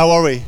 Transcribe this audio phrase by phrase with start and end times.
[0.00, 0.42] How are we?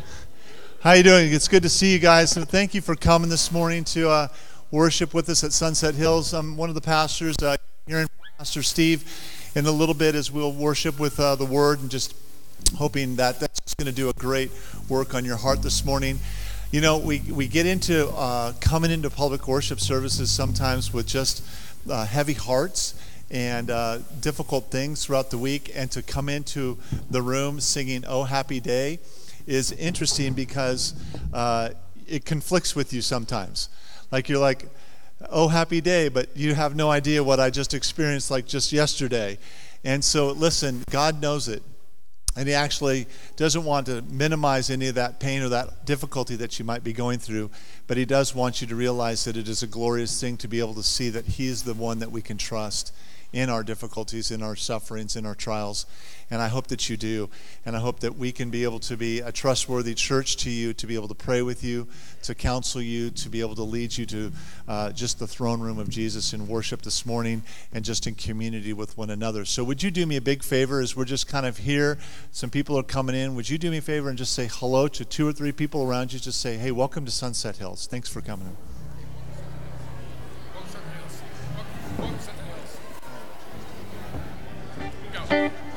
[0.81, 1.31] How you doing?
[1.31, 2.31] It's good to see you guys.
[2.31, 4.29] So thank you for coming this morning to uh,
[4.71, 6.33] worship with us at Sunset Hills.
[6.33, 8.07] I'm one of the pastors uh, here in
[8.39, 9.05] Pastor Steve.
[9.55, 12.17] In a little bit, as we'll worship with uh, the Word, and just
[12.77, 14.51] hoping that that's going to do a great
[14.89, 16.19] work on your heart this morning.
[16.71, 21.45] You know, we, we get into uh, coming into public worship services sometimes with just
[21.91, 22.95] uh, heavy hearts
[23.31, 26.79] and uh, difficult things throughout the week, and to come into
[27.11, 28.99] the room singing "Oh Happy Day"
[29.47, 30.95] is interesting because
[31.33, 31.71] uh,
[32.07, 33.69] it conflicts with you sometimes.
[34.11, 34.69] Like you're like,
[35.31, 39.39] "Oh Happy Day," but you have no idea what I just experienced like just yesterday.
[39.85, 41.63] And so, listen, God knows it.
[42.35, 43.07] And he actually
[43.37, 46.95] doesn't want to minimize any of that pain or that difficulty that you might be
[46.95, 47.51] going through,
[47.87, 50.59] but he does want you to realize that it is a glorious thing to be
[50.59, 52.95] able to see that he is the one that we can trust
[53.33, 55.87] in our difficulties, in our sufferings, in our trials.
[56.31, 57.29] And I hope that you do.
[57.67, 60.73] And I hope that we can be able to be a trustworthy church to you,
[60.75, 61.87] to be able to pray with you,
[62.23, 64.33] to counsel you, to be able to lead you to
[64.67, 67.43] uh, just the throne room of Jesus in worship this morning
[67.73, 69.45] and just in community with one another.
[69.45, 71.99] So, would you do me a big favor as we're just kind of here?
[72.31, 73.35] Some people are coming in.
[73.35, 75.83] Would you do me a favor and just say hello to two or three people
[75.83, 76.19] around you?
[76.19, 77.87] Just say, hey, welcome to Sunset Hills.
[77.87, 78.57] Thanks for coming
[85.33, 85.72] in.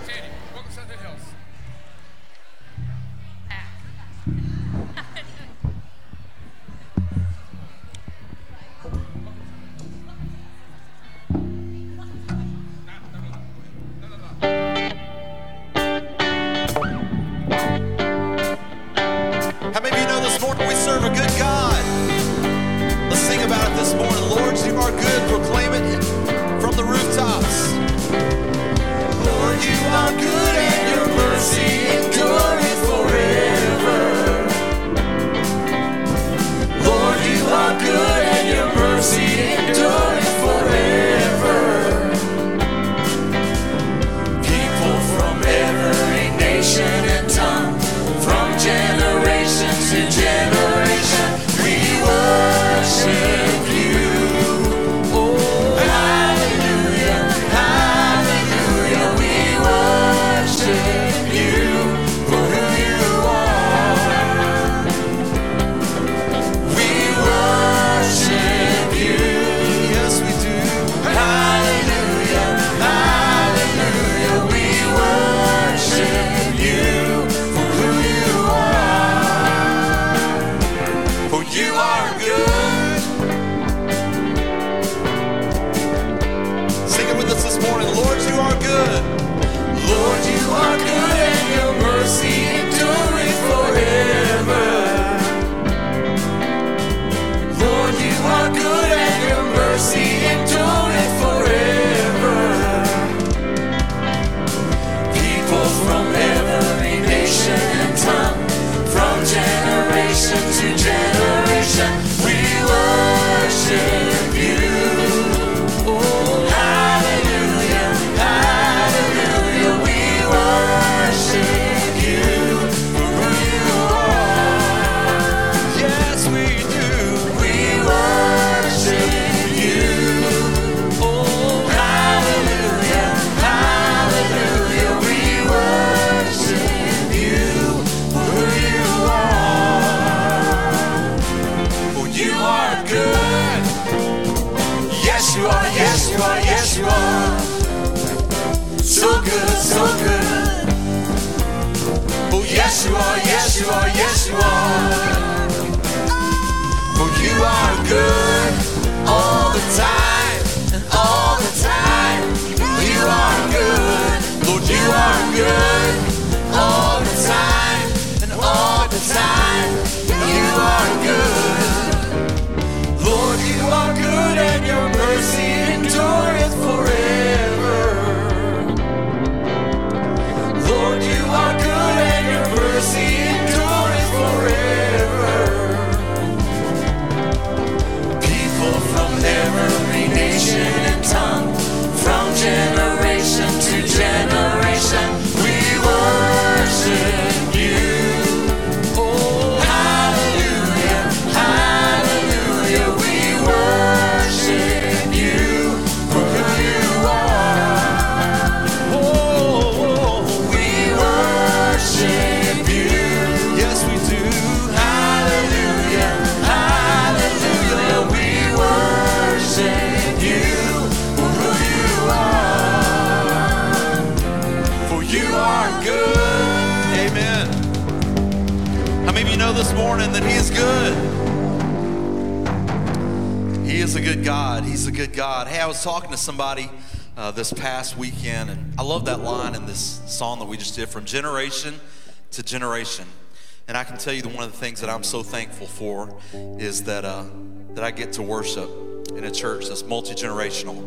[244.45, 247.25] Of the things that I'm so thankful for is that uh,
[247.73, 248.69] that I get to worship
[249.09, 250.77] in a church that's multi generational.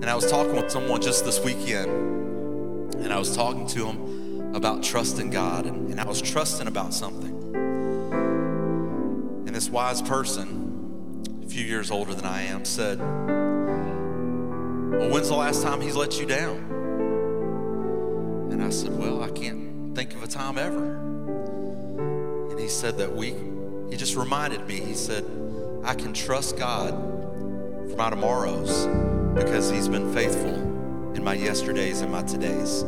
[0.00, 1.90] And I was talking with someone just this weekend,
[2.94, 6.94] and I was talking to him about trusting God, and, and I was trusting about
[6.94, 7.36] something.
[9.46, 12.98] And this wise person, a few years older than I am, said,
[14.98, 16.56] Well, when's the last time he's let you down?
[18.50, 21.09] And I said, Well, I can't think of a time ever.
[22.60, 23.36] He said that week,
[23.90, 25.24] he just reminded me, he said,
[25.82, 26.90] I can trust God
[27.90, 28.86] for my tomorrows
[29.34, 30.54] because he's been faithful
[31.16, 32.84] in my yesterdays and my todays.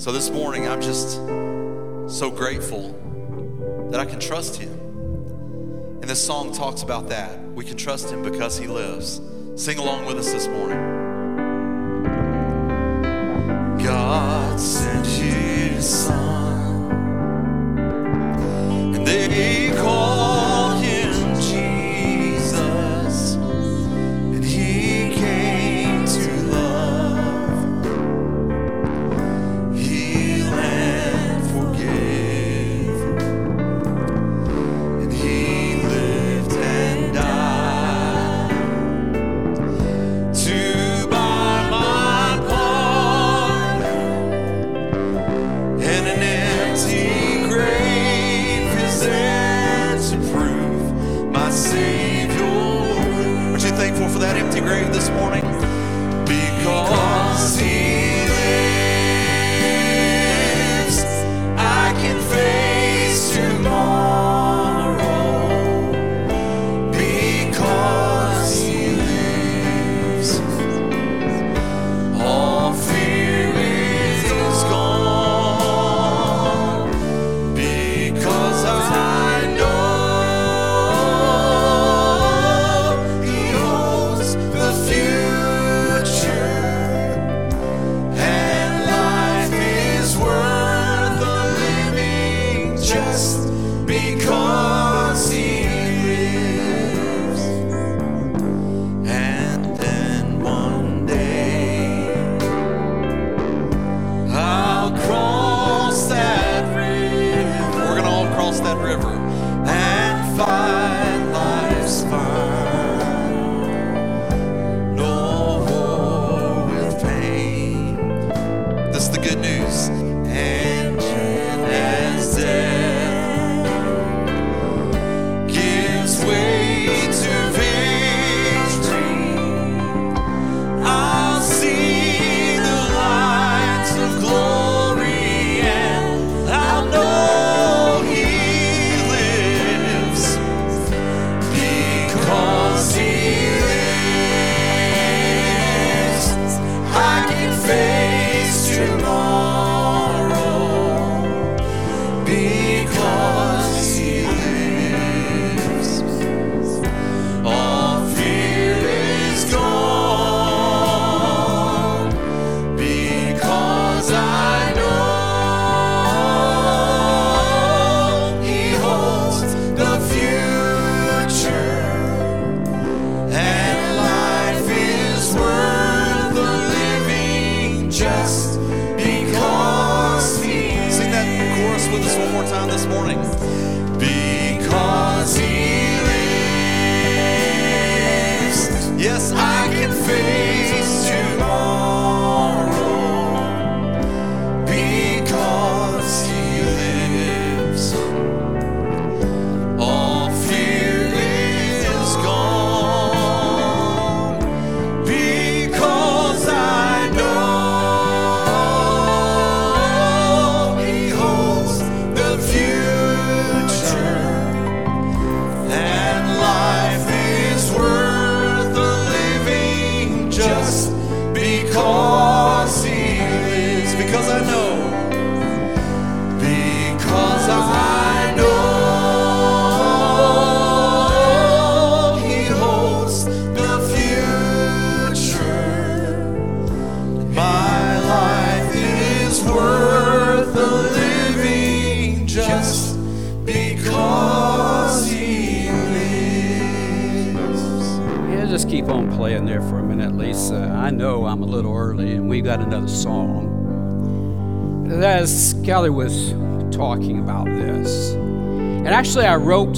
[0.00, 1.16] So this morning, I'm just
[2.08, 2.92] so grateful
[3.90, 4.72] that I can trust him.
[6.00, 7.38] And this song talks about that.
[7.52, 9.20] We can trust him because he lives.
[9.56, 10.78] Sing along with us this morning.
[13.78, 16.23] God sent his son,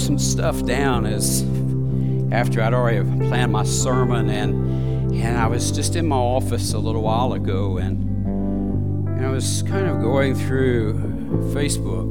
[0.07, 1.43] some stuff down as
[2.31, 6.79] after I'd already planned my sermon, and and I was just in my office a
[6.79, 8.05] little while ago, and,
[9.09, 10.95] and I was kind of going through
[11.53, 12.07] Facebook.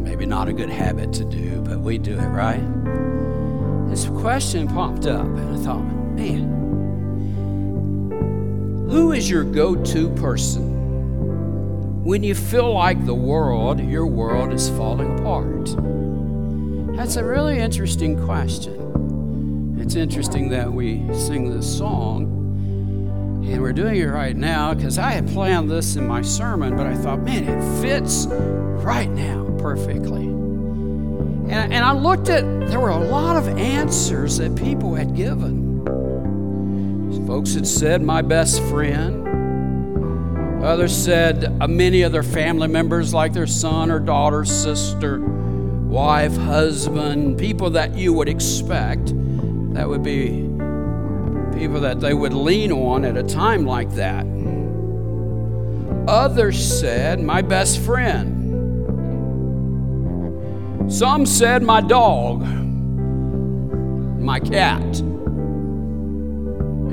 [0.00, 2.62] Maybe not a good habit to do, but we do it, right?
[3.90, 6.56] This question popped up, and I thought, man,
[8.88, 10.70] who is your go to person
[12.02, 15.76] when you feel like the world, your world, is falling apart?
[17.00, 19.78] That's a really interesting question.
[19.80, 22.24] It's interesting that we sing this song,
[23.42, 26.86] and we're doing it right now because I had planned this in my sermon, but
[26.86, 30.24] I thought, man, it fits right now perfectly.
[30.24, 35.86] And, and I looked at, there were a lot of answers that people had given.
[37.26, 39.26] Folks had said, my best friend.
[40.62, 45.39] Others said, uh, many of their family members, like their son or daughter, sister,
[45.90, 49.12] wife, husband, people that you would expect
[49.74, 50.48] that would be
[51.58, 54.24] people that they would lean on at a time like that.
[56.06, 58.36] Others said, my best friend.
[60.90, 62.42] Some said my dog,
[64.20, 65.00] my cat.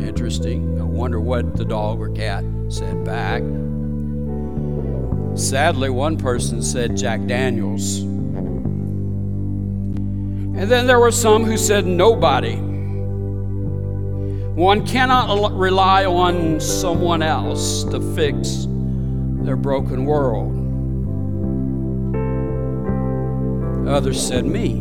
[0.08, 0.82] Interesting.
[0.82, 3.44] I wonder what the dog or cat said back.
[5.38, 8.17] Sadly, one person said Jack Daniels.
[10.58, 12.56] And then there were some who said nobody.
[14.56, 18.65] One cannot rely on someone else to fix
[19.46, 20.56] their broken world.
[23.88, 24.80] Others said, Me.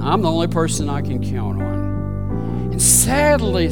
[0.00, 2.70] I'm the only person I can count on.
[2.70, 3.70] And sadly,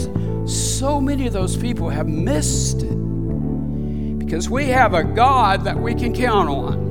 [0.49, 5.95] so many of those people have missed it because we have a God that we
[5.95, 6.84] can count on.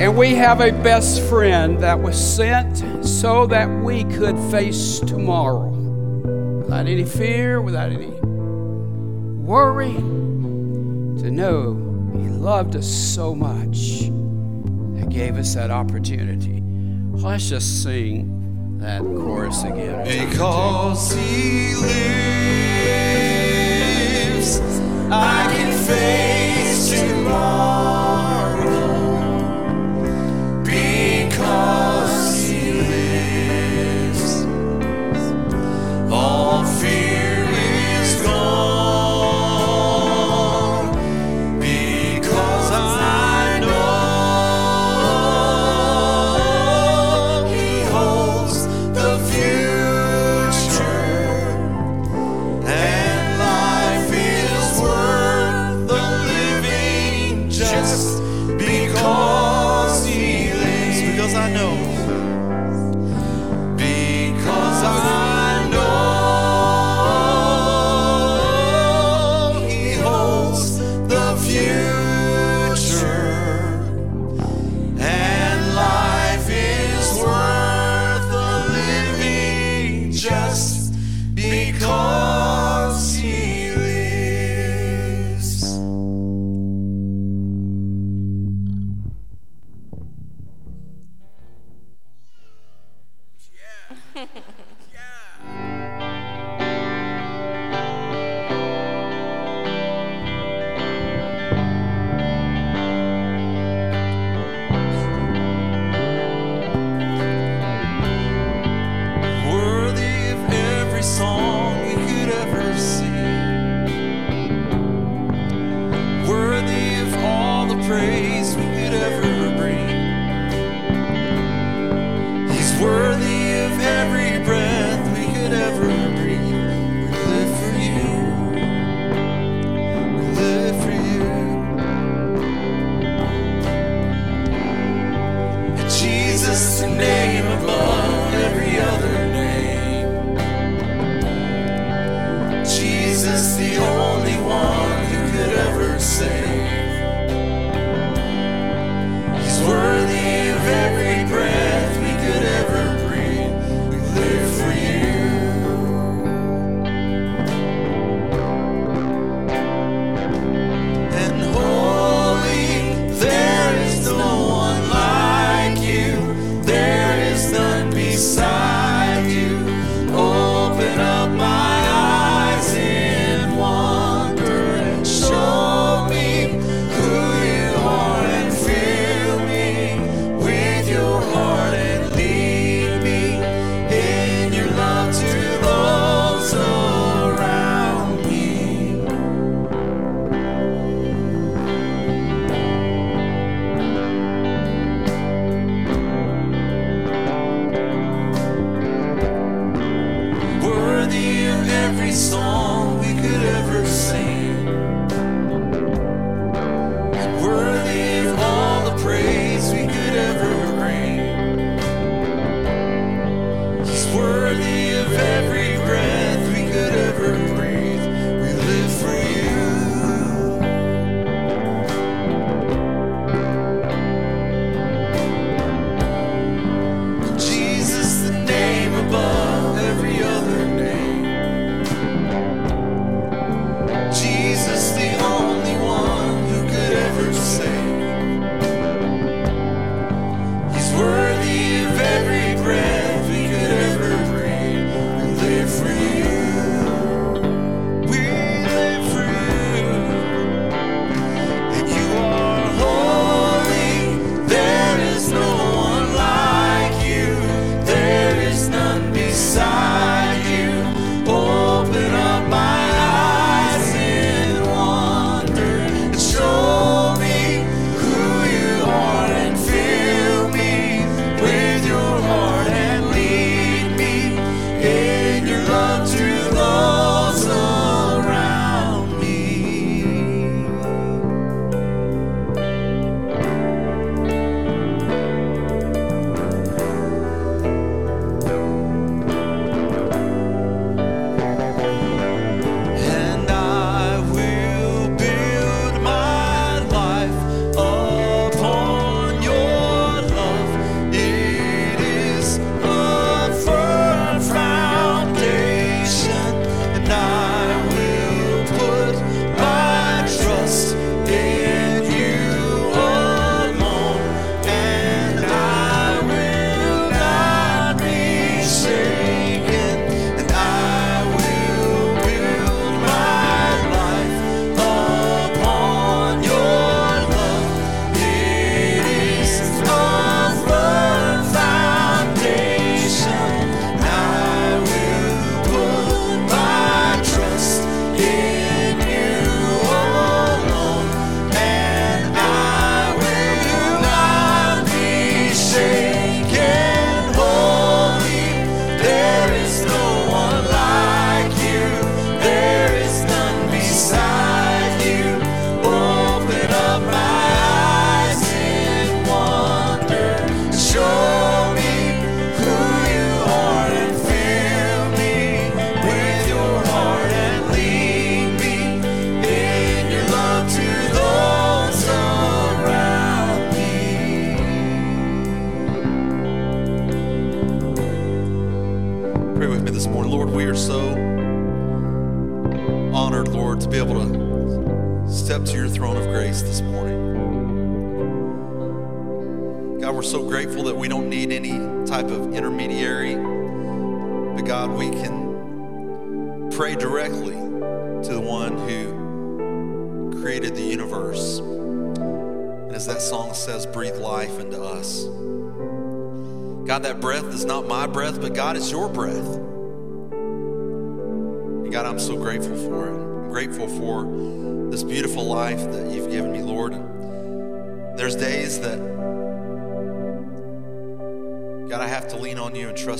[0.00, 5.68] And we have a best friend that was sent so that we could face tomorrow
[5.68, 8.06] without any fear, without any
[9.44, 11.74] worry, to know
[12.14, 14.08] He loved us so much
[14.98, 16.62] that gave us that opportunity.
[17.12, 20.02] Let's just sing that chorus again.
[20.04, 21.74] Because He
[24.34, 24.60] lives,
[25.10, 27.79] I can face tomorrow.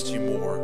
[0.00, 0.56] Trust you more.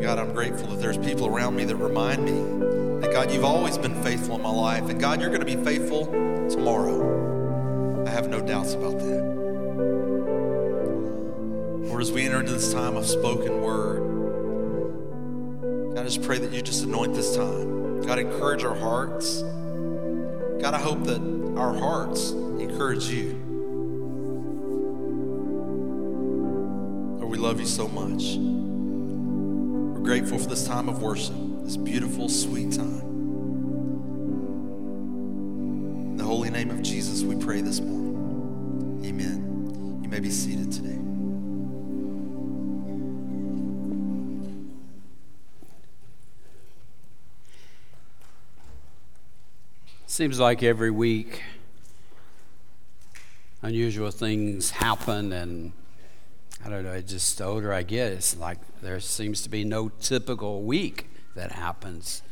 [0.00, 2.32] God, I'm grateful that there's people around me that remind me
[3.00, 4.88] that, God, you've always been faithful in my life.
[4.88, 6.06] And God, you're going to be faithful
[6.48, 8.04] tomorrow.
[8.06, 9.20] I have no doubts about that.
[11.88, 14.00] Lord, as we enter into this time of spoken word,
[15.94, 18.00] God, I just pray that you just anoint this time.
[18.02, 19.42] God, encourage our hearts.
[20.62, 21.20] God, I hope that
[21.56, 23.39] our hearts encourage you.
[30.90, 33.00] Of worship, this beautiful, sweet time.
[36.10, 39.00] In the holy name of Jesus, we pray this morning.
[39.06, 40.00] Amen.
[40.02, 40.98] You may be seated today.
[50.06, 51.44] Seems like every week
[53.62, 55.72] unusual things happen, and
[56.64, 59.88] I don't know, just the older I get, it's like there seems to be no
[59.88, 62.22] typical week that happens.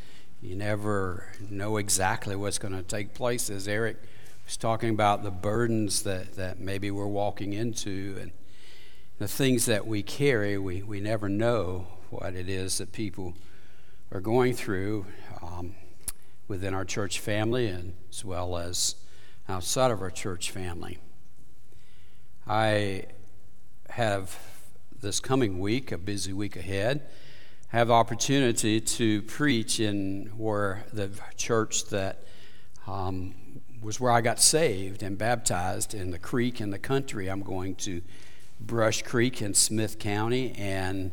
[0.43, 3.97] You never know exactly what's going to take place, as Eric
[4.45, 8.17] was talking about the burdens that, that maybe we're walking into.
[8.21, 8.33] And,
[9.19, 13.35] the things that we carry, we, we never know what it is that people
[14.12, 15.05] are going through
[15.43, 15.75] um,
[16.47, 18.95] within our church family and as well as
[19.49, 20.99] outside of our church family.
[22.47, 23.07] I
[23.90, 24.38] have
[25.01, 27.09] this coming week, a busy week ahead,
[27.68, 32.22] have opportunity to preach in where the church that
[32.87, 33.35] um,
[33.83, 37.29] was where I got saved and baptized in the creek in the country.
[37.29, 38.03] I'm going to
[38.61, 41.12] Brush Creek in Smith County and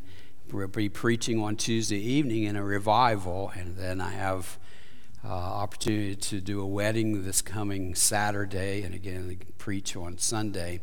[0.51, 4.57] we'll be preaching on Tuesday evening in a revival, and then I have
[5.23, 10.81] uh, opportunity to do a wedding this coming Saturday, and again preach on Sunday.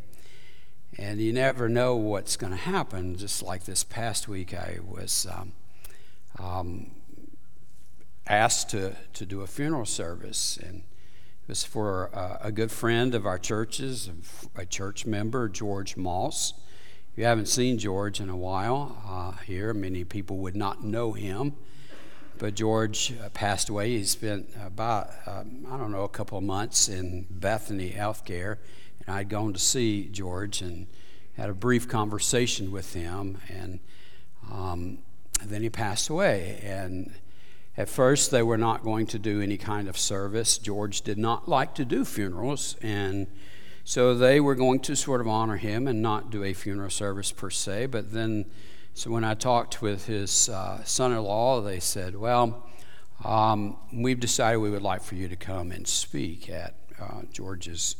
[0.98, 3.16] And you never know what's going to happen.
[3.16, 5.52] Just like this past week, I was um,
[6.38, 6.90] um,
[8.26, 13.14] asked to, to do a funeral service, and it was for a, a good friend
[13.14, 14.10] of our churches,
[14.54, 16.52] a church member, George Moss.
[17.12, 21.12] If you haven't seen George in a while uh, here, many people would not know
[21.12, 21.54] him.
[22.38, 23.96] But George uh, passed away.
[23.96, 28.58] He spent about, um, I don't know, a couple of months in Bethany Healthcare.
[29.06, 30.86] And I'd gone to see George and
[31.36, 33.38] had a brief conversation with him.
[33.48, 33.80] And
[34.50, 34.98] um,
[35.44, 36.60] then he passed away.
[36.62, 37.12] And
[37.76, 40.58] at first, they were not going to do any kind of service.
[40.58, 42.76] George did not like to do funerals.
[42.82, 43.26] And
[43.84, 47.32] so they were going to sort of honor him and not do a funeral service
[47.32, 47.86] per se.
[47.86, 48.44] But then,
[48.94, 52.68] so when I talked with his uh, son in law, they said, Well,
[53.24, 57.96] um, we've decided we would like for you to come and speak at uh, George's.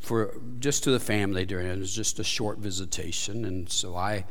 [0.00, 1.78] For just to the family during it.
[1.78, 4.24] Was just a short visitation, and so I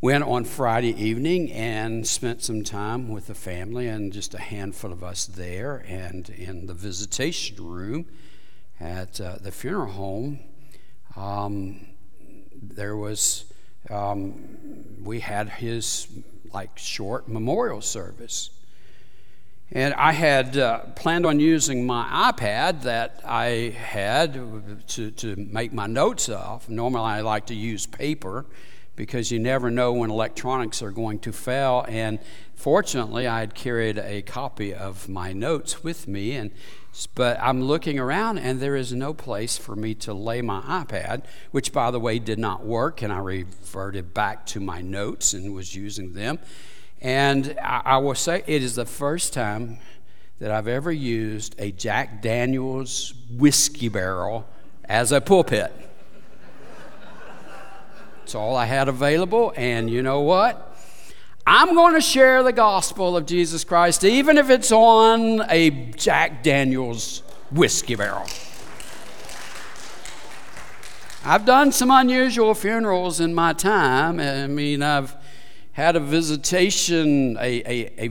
[0.00, 4.92] went on Friday evening and spent some time with the family and just a handful
[4.92, 5.84] of us there.
[5.86, 8.06] And in the visitation room
[8.78, 10.38] at uh, the funeral home,
[11.16, 11.86] um,
[12.54, 13.44] there was,
[13.90, 14.34] um,
[15.02, 16.06] we had his
[16.52, 18.50] like short memorial service.
[19.72, 24.34] And I had uh, planned on using my iPad that I had
[24.88, 26.68] to, to make my notes off.
[26.68, 28.46] Normally, I like to use paper
[28.96, 31.84] because you never know when electronics are going to fail.
[31.88, 32.18] And
[32.54, 36.50] fortunately, I had carried a copy of my notes with me, and
[37.14, 41.22] but I'm looking around and there is no place for me to lay my iPad,
[41.52, 43.02] which, by the way, did not work.
[43.02, 46.40] And I reverted back to my notes and was using them.
[47.00, 49.78] And I, I will say it is the first time
[50.38, 54.46] that I've ever used a Jack Daniels whiskey barrel
[54.84, 55.72] as a pulpit.
[58.24, 59.52] It's all I had available.
[59.56, 60.66] And you know what?
[61.46, 66.42] I'm going to share the gospel of Jesus Christ, even if it's on a Jack
[66.42, 68.26] Daniels whiskey barrel.
[71.24, 74.20] I've done some unusual funerals in my time.
[74.20, 75.16] I mean, I've
[75.72, 78.10] had a visitation, a, a, a,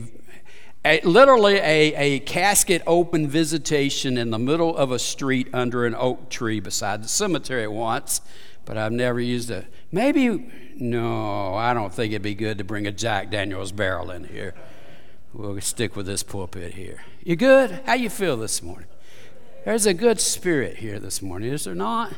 [0.86, 5.96] a literally a, a casket open visitation in the middle of a street under an
[5.96, 8.22] oak tree beside the cemetery once,
[8.66, 9.66] but I've never used it.
[9.92, 14.24] Maybe no, I don't think it'd be good to bring a Jack Daniels barrel in
[14.24, 14.56] here.
[15.34, 17.04] We'll stick with this pulpit here.
[17.24, 17.82] You good?
[17.86, 18.88] How you feel this morning?
[19.66, 22.14] There's a good spirit here this morning, is there not?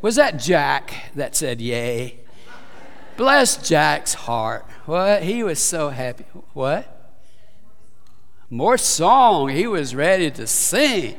[0.00, 2.20] Was that Jack that said yay?
[3.18, 4.64] Bless Jack's heart.
[4.86, 5.24] What?
[5.24, 6.24] He was so happy.
[6.54, 7.16] What?
[8.48, 9.48] More song.
[9.48, 11.16] He was ready to sing.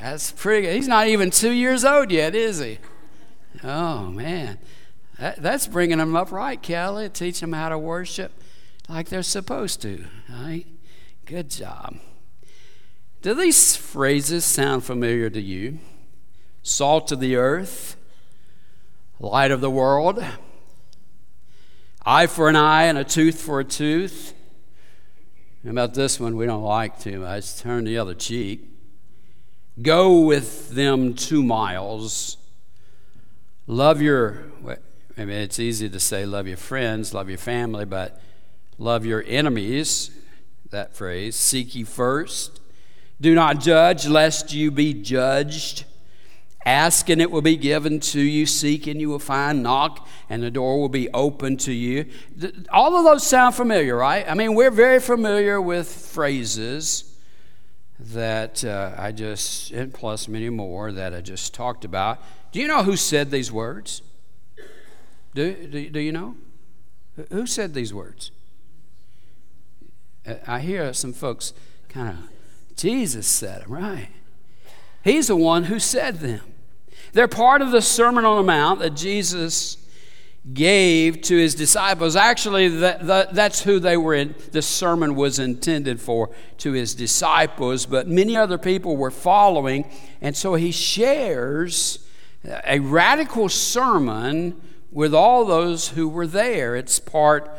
[0.00, 0.76] That's pretty good.
[0.76, 2.78] He's not even two years old yet, is he?
[3.62, 4.56] Oh, man.
[5.18, 7.10] That, that's bringing them up right, Kelly.
[7.10, 8.32] Teach them how to worship
[8.88, 10.06] like they're supposed to.
[10.30, 10.64] Right?
[11.26, 11.96] Good job.
[13.20, 15.80] Do these phrases sound familiar to you?
[16.62, 17.96] Salt of the earth,
[19.20, 20.24] light of the world,
[22.06, 24.32] eye for an eye and a tooth for a tooth.
[25.68, 27.58] About this one we don't like too much?
[27.58, 28.70] Turn the other cheek.
[29.82, 32.36] Go with them two miles.
[33.66, 34.46] Love your
[35.18, 38.20] I mean, it's easy to say love your friends, love your family, but
[38.76, 40.10] love your enemies,
[40.70, 41.36] that phrase.
[41.36, 42.60] Seek ye first.
[43.18, 45.85] Do not judge, lest you be judged.
[46.66, 48.44] Ask and it will be given to you.
[48.44, 49.62] Seek and you will find.
[49.62, 52.06] Knock and the door will be open to you.
[52.72, 54.28] All of those sound familiar, right?
[54.28, 57.16] I mean, we're very familiar with phrases
[58.00, 62.20] that uh, I just, and plus many more that I just talked about.
[62.50, 64.02] Do you know who said these words?
[65.34, 66.34] Do, do, do you know?
[67.30, 68.32] Who said these words?
[70.46, 71.52] I hear some folks
[71.88, 74.08] kind of, Jesus said them, right?
[75.04, 76.40] He's the one who said them.
[77.12, 79.78] They're part of the Sermon on the Mount that Jesus
[80.52, 82.14] gave to his disciples.
[82.14, 87.86] Actually, that, that's who they were in, the sermon was intended for, to his disciples,
[87.86, 89.90] but many other people were following.
[90.20, 92.06] And so he shares
[92.64, 94.60] a radical sermon
[94.92, 96.76] with all those who were there.
[96.76, 97.50] It's part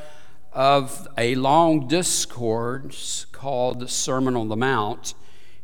[0.54, 5.14] of a long discourse called the Sermon on the Mount.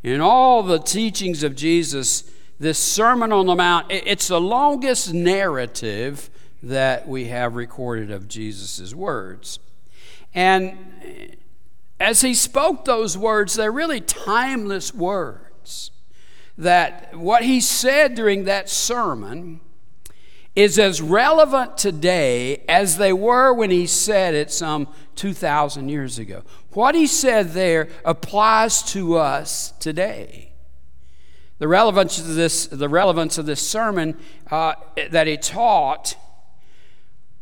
[0.03, 2.29] In all the teachings of Jesus,
[2.63, 6.29] this Sermon on the Mount, it's the longest narrative
[6.63, 9.59] that we have recorded of Jesus' words.
[10.33, 11.35] And
[11.99, 15.91] as he spoke those words, they're really timeless words.
[16.57, 19.59] That what he said during that sermon
[20.55, 26.43] is as relevant today as they were when he said it some 2,000 years ago.
[26.71, 30.52] What he said there applies to us today.
[31.59, 34.17] The relevance of this, the relevance of this sermon
[34.51, 34.73] uh,
[35.09, 36.15] that he taught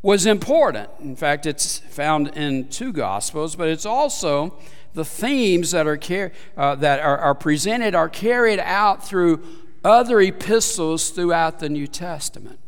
[0.02, 0.89] was important.
[1.00, 4.58] In fact, it's found in two Gospels, but it's also
[4.93, 9.44] the themes that are, car- uh, that are, are presented are carried out through
[9.83, 12.60] other epistles throughout the New Testament.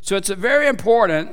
[0.00, 1.32] So it's very important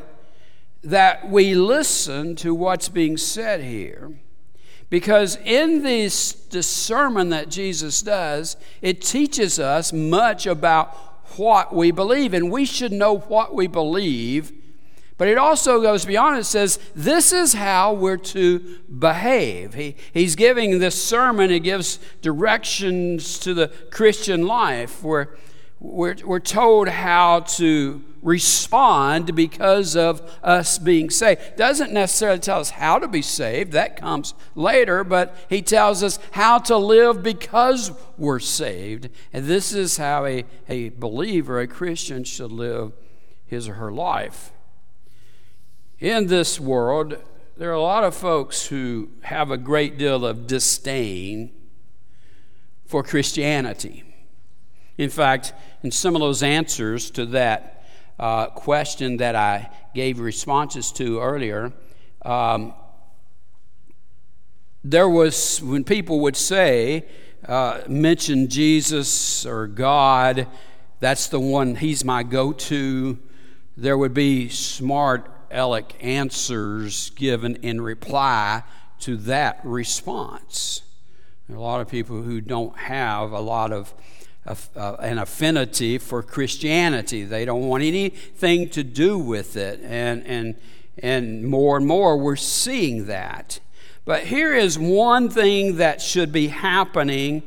[0.83, 4.11] that we listen to what's being said here.
[4.91, 10.93] Because in this, sermon that Jesus does, it teaches us much about
[11.37, 12.35] what we believe.
[12.35, 14.51] And we should know what we believe
[15.21, 16.39] but it also goes beyond.
[16.39, 19.75] It says, this is how we're to behave.
[19.75, 25.03] He, he's giving this sermon, he gives directions to the Christian life.
[25.03, 25.27] We're,
[25.79, 31.55] we're, we're told how to respond because of us being saved.
[31.55, 36.19] Doesn't necessarily tell us how to be saved, that comes later, but he tells us
[36.31, 39.09] how to live because we're saved.
[39.33, 42.93] And this is how a, a believer, a Christian, should live
[43.45, 44.51] his or her life.
[45.99, 47.17] In this world,
[47.57, 51.51] there are a lot of folks who have a great deal of disdain
[52.85, 54.03] for Christianity.
[54.97, 55.53] In fact,
[55.83, 57.80] in some of those answers to that
[58.21, 61.73] uh, question that I gave responses to earlier,
[62.21, 62.73] um,
[64.83, 67.05] there was, when people would say,
[67.47, 70.47] uh, mention Jesus or God,
[70.99, 73.17] that's the one, he's my go to,
[73.75, 78.63] there would be smart aleck answers given in reply
[78.99, 80.83] to that response.
[81.47, 83.93] There are a lot of people who don't have a lot of
[84.45, 87.23] uh, an affinity for Christianity.
[87.23, 89.79] They don't want anything to do with it.
[89.83, 90.55] And, and,
[90.97, 93.59] and more and more we're seeing that.
[94.03, 97.43] But here is one thing that should be happening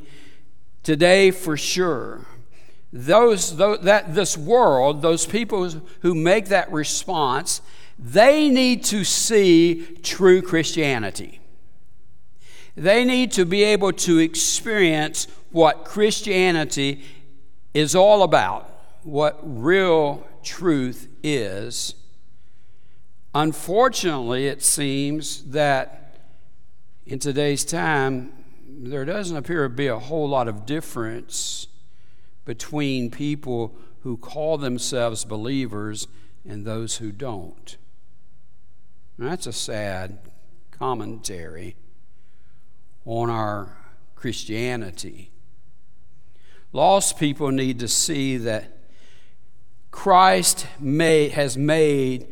[0.83, 2.27] today for sure
[2.95, 5.69] those, those, that this world, those people
[6.03, 7.61] who make that response,
[7.99, 11.41] they need to see true Christianity.
[12.77, 17.01] They need to be able to experience what Christianity
[17.75, 18.69] is all about,
[19.05, 21.95] what real truth is.
[23.33, 26.17] Unfortunately, it seems that
[27.07, 28.33] in today's time,
[28.67, 31.69] there doesn't appear to be a whole lot of difference
[32.45, 36.09] between people who call themselves believers
[36.45, 37.77] and those who don't.
[39.17, 40.19] that's a sad
[40.73, 41.77] commentary
[43.05, 43.77] on our
[44.17, 45.31] Christianity.
[46.75, 48.65] Lost people need to see that
[49.93, 52.27] Christ made, has made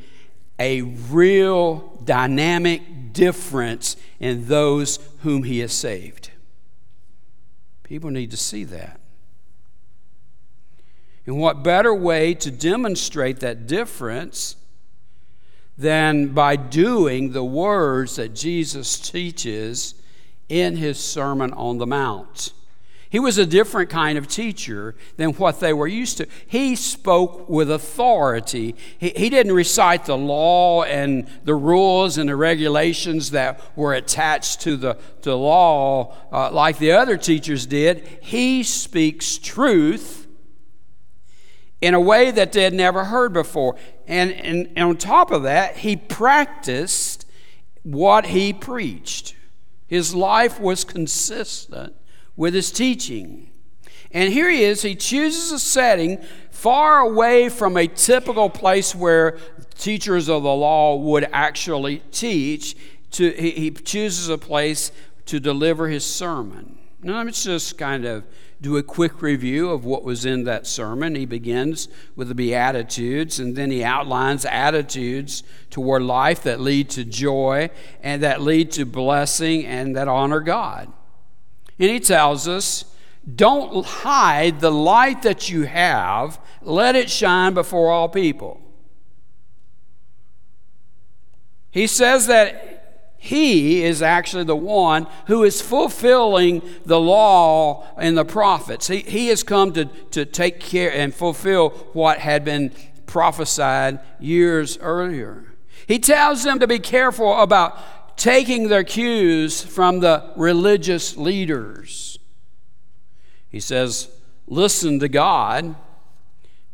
[0.58, 6.30] a real dynamic difference in those whom he has saved.
[7.84, 8.98] People need to see that.
[11.24, 14.56] And what better way to demonstrate that difference
[15.78, 19.94] than by doing the words that Jesus teaches
[20.48, 22.52] in his Sermon on the Mount?
[23.12, 26.26] He was a different kind of teacher than what they were used to.
[26.46, 28.74] He spoke with authority.
[28.96, 34.62] He, he didn't recite the law and the rules and the regulations that were attached
[34.62, 38.08] to the, to law uh, like the other teachers did.
[38.22, 40.26] He speaks truth
[41.82, 43.76] in a way that they had never heard before.
[44.08, 47.26] And, and, and on top of that, he practiced
[47.82, 49.36] what he preached.
[49.86, 51.94] His life was consistent
[52.36, 53.50] with his teaching.
[54.10, 56.18] And here he is, he chooses a setting
[56.50, 59.38] far away from a typical place where
[59.78, 62.76] teachers of the law would actually teach.
[63.12, 64.92] To, he, he chooses a place
[65.26, 66.78] to deliver his sermon.
[67.02, 68.24] Now, let's just kind of
[68.60, 71.16] do a quick review of what was in that sermon.
[71.16, 77.04] He begins with the Beatitudes, and then he outlines attitudes toward life that lead to
[77.04, 77.70] joy
[78.02, 80.92] and that lead to blessing and that honor God.
[81.78, 82.84] And he tells us
[83.34, 88.60] don't hide the light that you have, let it shine before all people.
[91.70, 98.24] He says that he is actually the one who is fulfilling the law and the
[98.24, 98.88] prophets.
[98.88, 102.72] He, he has come to, to take care and fulfill what had been
[103.06, 105.44] prophesied years earlier.
[105.86, 107.78] He tells them to be careful about
[108.16, 112.18] taking their cues from the religious leaders.
[113.48, 114.08] He says,
[114.46, 115.74] listen to God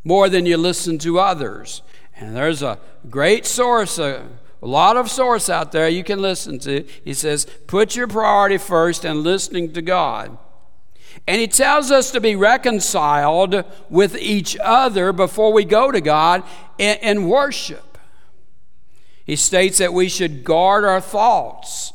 [0.04, 1.82] more than you listen to others.
[2.16, 2.78] And there's a
[3.08, 4.22] great source of
[4.60, 6.84] a lot of source out there you can listen to.
[7.04, 10.36] He says, put your priority first and listening to God.
[11.26, 16.42] And he tells us to be reconciled with each other before we go to God
[16.76, 17.87] in, in worship.
[19.28, 21.92] He states that we should guard our thoughts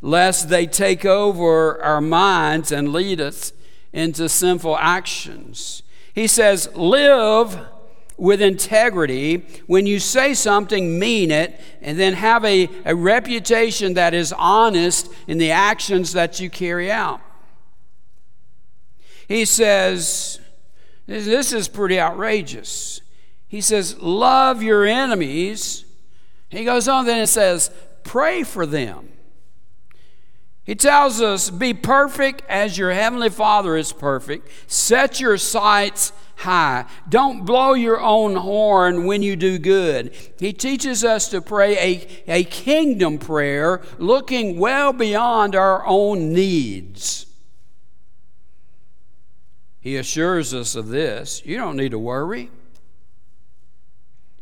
[0.00, 3.52] lest they take over our minds and lead us
[3.92, 5.82] into sinful actions.
[6.14, 7.66] He says, live
[8.16, 9.44] with integrity.
[9.66, 15.12] When you say something, mean it, and then have a, a reputation that is honest
[15.28, 17.20] in the actions that you carry out.
[19.28, 20.40] He says,
[21.06, 23.02] this is pretty outrageous.
[23.48, 25.84] He says, Love your enemies.
[26.50, 27.70] He goes on then and says,
[28.04, 29.08] Pray for them.
[30.64, 34.48] He tells us, Be perfect as your heavenly Father is perfect.
[34.70, 36.86] Set your sights high.
[37.08, 40.14] Don't blow your own horn when you do good.
[40.38, 47.26] He teaches us to pray a, a kingdom prayer, looking well beyond our own needs.
[49.80, 52.50] He assures us of this you don't need to worry.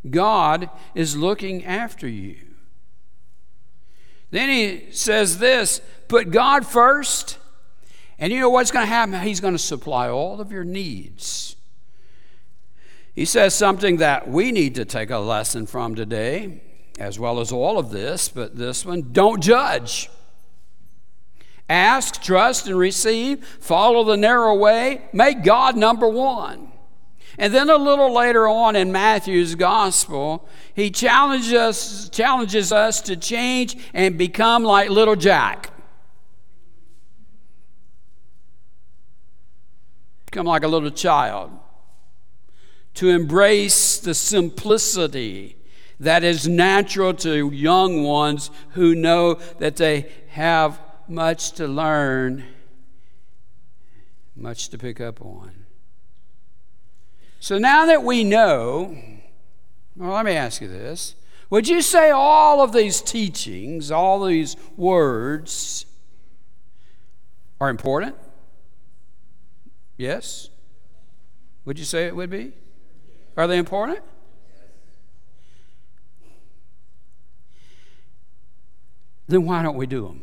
[0.09, 2.37] God is looking after you.
[4.31, 7.39] Then he says this put God first,
[8.19, 9.21] and you know what's going to happen?
[9.21, 11.57] He's going to supply all of your needs.
[13.15, 16.61] He says something that we need to take a lesson from today,
[16.99, 20.09] as well as all of this, but this one don't judge.
[21.69, 23.45] Ask, trust, and receive.
[23.45, 25.03] Follow the narrow way.
[25.13, 26.73] Make God number one.
[27.39, 33.17] And then a little later on in Matthew's gospel, he challenges us, challenges us to
[33.17, 35.71] change and become like little Jack.
[40.27, 41.53] Become like a little child
[42.95, 45.57] to embrace the simplicity
[46.01, 52.45] that is natural to young ones who know that they have much to learn,
[54.35, 55.58] much to pick up on.
[57.41, 58.97] So now that we know,
[59.97, 61.15] well, let me ask you this.
[61.51, 65.87] Would you say all of these teachings, all these words,
[67.61, 68.17] are important?
[69.97, 70.51] Yes?
[71.65, 72.53] Would you say it would be?
[73.37, 74.01] Are they important?
[79.27, 80.23] Then why don't we do them?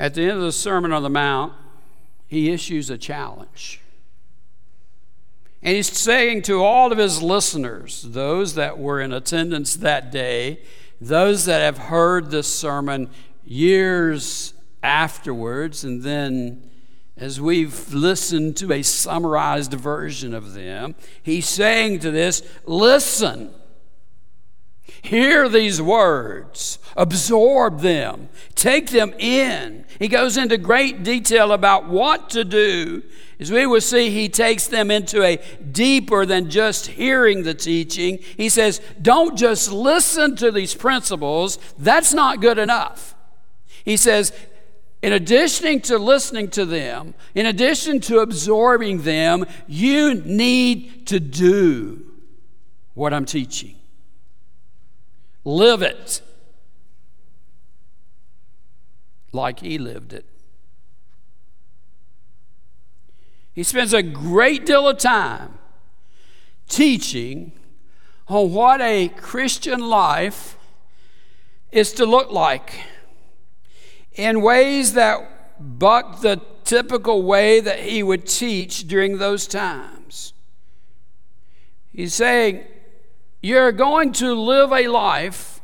[0.00, 1.52] At the end of the Sermon on the Mount,
[2.26, 3.82] he issues a challenge.
[5.62, 10.62] And he's saying to all of his listeners, those that were in attendance that day,
[11.02, 13.10] those that have heard this sermon
[13.44, 16.70] years afterwards, and then
[17.18, 23.50] as we've listened to a summarized version of them, he's saying to this listen,
[25.02, 29.84] hear these words, absorb them, take them in.
[29.98, 33.02] He goes into great detail about what to do.
[33.38, 35.38] As we will see, he takes them into a
[35.72, 38.18] deeper than just hearing the teaching.
[38.36, 43.14] He says, don't just listen to these principles, that's not good enough.
[43.84, 44.32] He says,
[45.02, 52.04] in addition to listening to them, in addition to absorbing them, you need to do
[52.92, 53.79] what I'm teaching.
[55.44, 56.20] Live it
[59.32, 60.26] like he lived it.
[63.52, 65.58] He spends a great deal of time
[66.68, 67.52] teaching
[68.28, 70.56] on what a Christian life
[71.72, 72.80] is to look like
[74.14, 80.32] in ways that buck the typical way that he would teach during those times.
[81.92, 82.64] He's saying,
[83.42, 85.60] You're going to live a life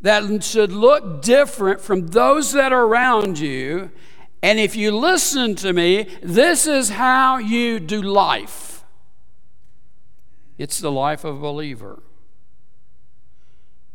[0.00, 3.90] that should look different from those that are around you.
[4.42, 8.84] And if you listen to me, this is how you do life.
[10.58, 12.02] It's the life of a believer.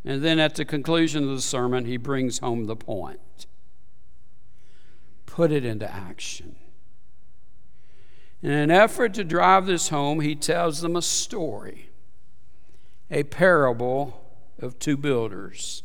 [0.03, 3.19] And then at the conclusion of the sermon, he brings home the point
[5.31, 6.57] put it into action.
[8.41, 11.89] In an effort to drive this home, he tells them a story,
[13.11, 14.19] a parable
[14.59, 15.83] of two builders.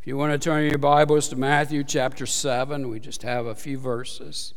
[0.00, 3.54] If you want to turn your Bibles to Matthew chapter 7, we just have a
[3.54, 4.54] few verses.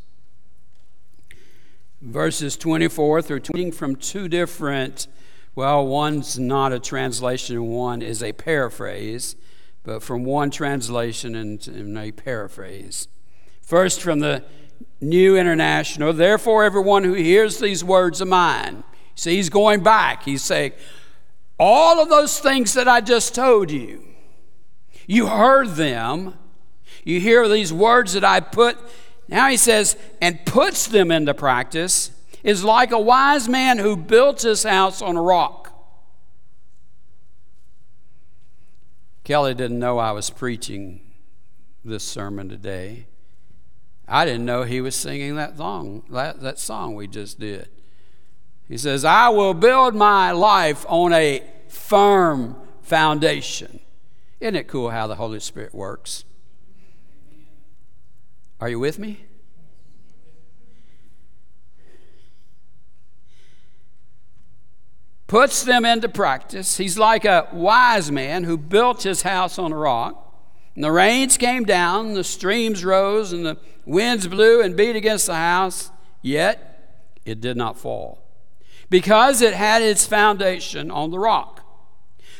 [2.01, 5.07] Verses 24 through 20 from two different
[5.55, 9.35] well, one's not a translation, one is a paraphrase,
[9.83, 13.07] but from one translation and, and a paraphrase.
[13.63, 14.43] First, from the
[14.99, 18.83] New International, therefore, everyone who hears these words of mine,
[19.15, 20.23] see, he's going back.
[20.23, 20.73] He's saying,
[21.59, 24.03] all of those things that I just told you,
[25.05, 26.33] you heard them.
[27.03, 28.77] You hear these words that I put,
[29.29, 32.11] now he says, and puts them into practice
[32.43, 35.73] is like a wise man who built his house on a rock.
[39.23, 41.01] Kelly didn't know I was preaching
[41.83, 43.07] this sermon today.
[44.07, 47.69] I didn't know he was singing that song, that, that song we just did.
[48.67, 53.79] He says, I will build my life on a firm foundation.
[54.39, 56.23] Isn't it cool how the Holy Spirit works?
[58.59, 59.27] Are you with me?
[65.27, 66.77] puts them into practice.
[66.77, 70.26] He's like a wise man who built his house on a rock.
[70.77, 73.57] And the rains came down, the streams rose, and the
[73.87, 75.89] winds blew and beat against the house,
[76.21, 78.23] yet it did not fall,
[78.87, 81.63] because it had its foundation on the rock.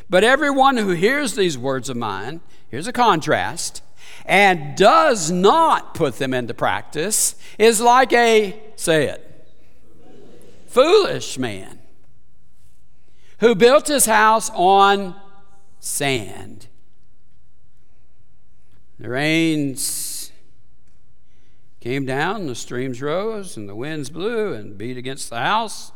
[0.08, 3.82] But everyone who hears these words of mine, here's a contrast,
[4.24, 9.48] and does not put them into practice is like a, say it,
[10.68, 11.80] foolish man
[13.40, 15.16] who built his house on
[15.80, 16.67] sand.
[18.98, 20.32] The rains
[21.80, 25.92] came down, the streams rose, and the winds blew and beat against the house,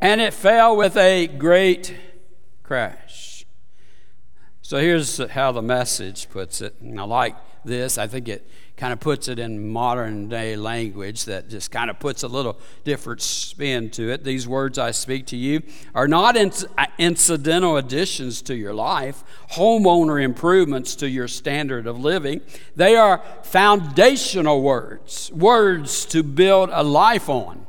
[0.00, 1.94] and it fell with a great
[2.62, 3.27] crash.
[4.68, 6.74] So here's how the message puts it.
[6.82, 7.96] And I like this.
[7.96, 8.46] I think it
[8.76, 12.58] kind of puts it in modern day language that just kind of puts a little
[12.84, 14.24] different spin to it.
[14.24, 15.62] These words I speak to you
[15.94, 22.42] are not uh, incidental additions to your life, homeowner improvements to your standard of living.
[22.76, 27.67] They are foundational words, words to build a life on.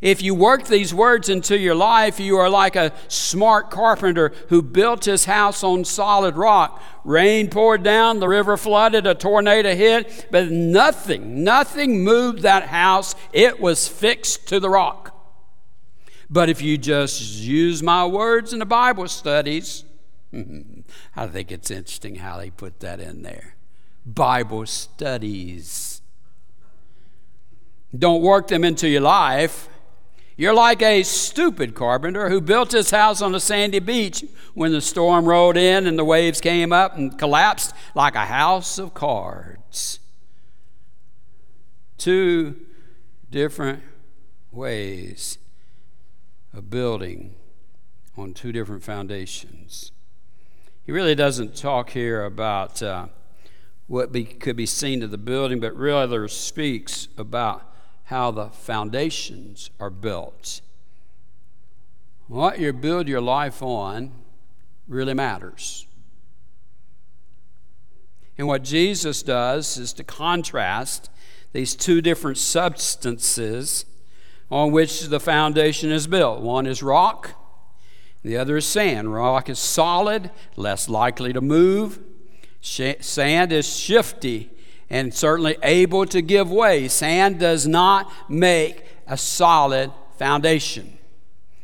[0.00, 4.62] If you work these words into your life, you are like a smart carpenter who
[4.62, 6.82] built his house on solid rock.
[7.04, 13.14] Rain poured down, the river flooded, a tornado hit, but nothing, nothing moved that house.
[13.32, 15.14] It was fixed to the rock.
[16.30, 19.84] But if you just use my words in the Bible studies,
[20.32, 23.56] I think it's interesting how they put that in there.
[24.04, 26.02] Bible studies.
[27.98, 29.68] Don't work them into your life
[30.38, 34.24] you're like a stupid carpenter who built his house on a sandy beach
[34.54, 38.78] when the storm rolled in and the waves came up and collapsed like a house
[38.78, 39.98] of cards.
[41.98, 42.54] Two
[43.28, 43.82] different
[44.52, 45.38] ways
[46.54, 47.34] of building
[48.16, 49.90] on two different foundations.
[50.86, 53.08] He really doesn't talk here about uh,
[53.88, 57.67] what be, could be seen to the building, but rather speaks about
[58.08, 60.62] how the foundations are built.
[62.26, 64.12] What you build your life on
[64.86, 65.86] really matters.
[68.38, 71.10] And what Jesus does is to contrast
[71.52, 73.84] these two different substances
[74.50, 76.40] on which the foundation is built.
[76.40, 77.34] One is rock,
[78.22, 79.12] the other is sand.
[79.12, 81.98] Rock is solid, less likely to move.
[82.62, 84.50] Sand is shifty
[84.90, 86.88] and certainly able to give way.
[86.88, 90.98] Sand does not make a solid foundation.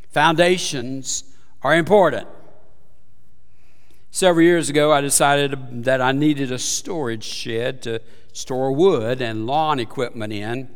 [0.09, 1.23] Foundations
[1.61, 2.27] are important.
[4.11, 7.99] Several years ago, I decided that I needed a storage shed to
[8.31, 10.69] store wood and lawn equipment in.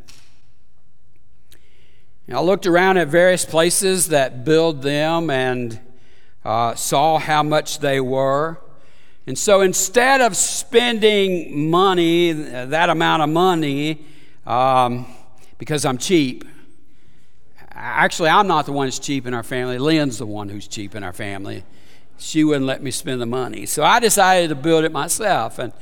[2.32, 5.80] I looked around at various places that build them and
[6.44, 8.60] uh, saw how much they were.
[9.30, 14.04] And so instead of spending money, that amount of money,
[14.44, 15.06] um,
[15.56, 16.44] because I'm cheap,
[17.70, 19.78] actually, I'm not the one who's cheap in our family.
[19.78, 21.62] Lynn's the one who's cheap in our family.
[22.18, 23.66] she wouldn't let me spend the money.
[23.66, 25.60] So I decided to build it myself.
[25.60, 25.72] And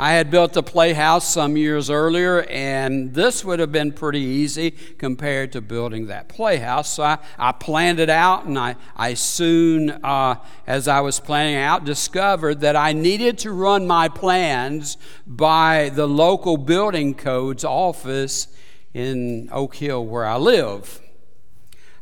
[0.00, 4.70] I had built a playhouse some years earlier, and this would have been pretty easy
[4.70, 6.94] compared to building that playhouse.
[6.94, 10.36] So I, I planned it out, and I, I soon, uh,
[10.68, 16.06] as I was planning out, discovered that I needed to run my plans by the
[16.06, 18.46] local building codes office
[18.94, 21.00] in Oak Hill where I live.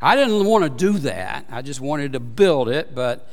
[0.03, 3.27] I didn't want to do that, I just wanted to build it, but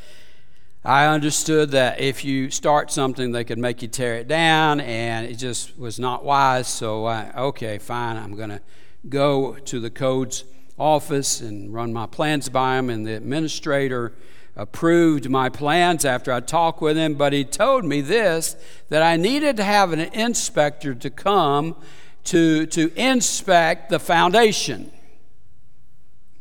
[0.86, 5.26] I understood that if you start something, they could make you tear it down, and
[5.26, 6.68] it just was not wise.
[6.68, 8.60] So, I, okay, fine, I'm going to
[9.08, 10.44] go to the codes
[10.78, 12.90] office and run my plans by him.
[12.90, 14.12] And the administrator
[14.58, 18.58] approved my plans after I talked with him, but he told me this
[18.90, 21.78] that I needed to have an inspector to come
[22.26, 24.92] to, to inspect the foundation.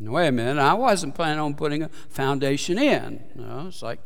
[0.01, 3.23] Wait a minute, I wasn't planning on putting a foundation in.
[3.69, 4.01] It's like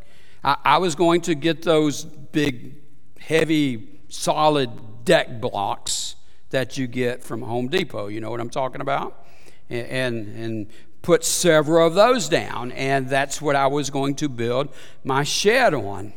[0.44, 2.74] I, I was going to get those big,
[3.18, 6.16] heavy, solid deck blocks
[6.50, 8.08] that you get from Home Depot.
[8.08, 9.26] You know what I'm talking about?
[9.68, 10.66] And, and, and
[11.02, 14.68] put several of those down, and that's what I was going to build
[15.04, 16.12] my shed on.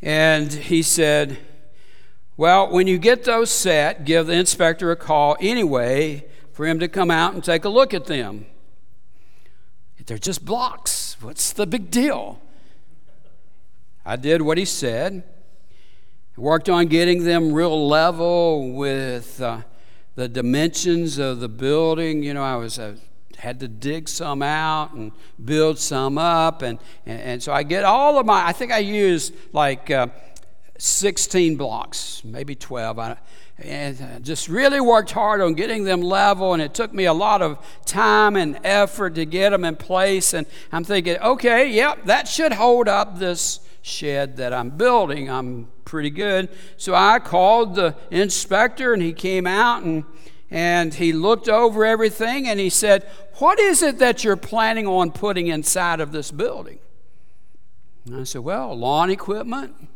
[0.00, 1.38] And he said,
[2.36, 6.88] Well, when you get those set, give the inspector a call anyway for him to
[6.88, 8.46] come out and take a look at them.
[10.06, 11.16] They're just blocks.
[11.20, 12.41] What's the big deal?
[14.04, 15.22] I did what he said.
[16.36, 19.62] Worked on getting them real level with uh,
[20.14, 22.22] the dimensions of the building.
[22.22, 22.80] You know, I was
[23.42, 25.12] had to dig some out and
[25.44, 28.46] build some up, and, and, and, so I get all of my.
[28.46, 30.06] I think I used like uh,
[30.78, 32.98] 16 blocks, maybe 12.
[32.98, 33.16] I,
[33.58, 37.42] and just really worked hard on getting them level, and it took me a lot
[37.42, 40.34] of time and effort to get them in place.
[40.34, 45.28] And I'm thinking, okay, yep, that should hold up this shed that I'm building.
[45.28, 46.48] I'm pretty good.
[46.76, 50.04] So I called the inspector and he came out and
[50.50, 53.04] and he looked over everything and he said,
[53.38, 56.78] "What is it that you're planning on putting inside of this building?"
[58.04, 59.88] And I said, "Well, lawn equipment,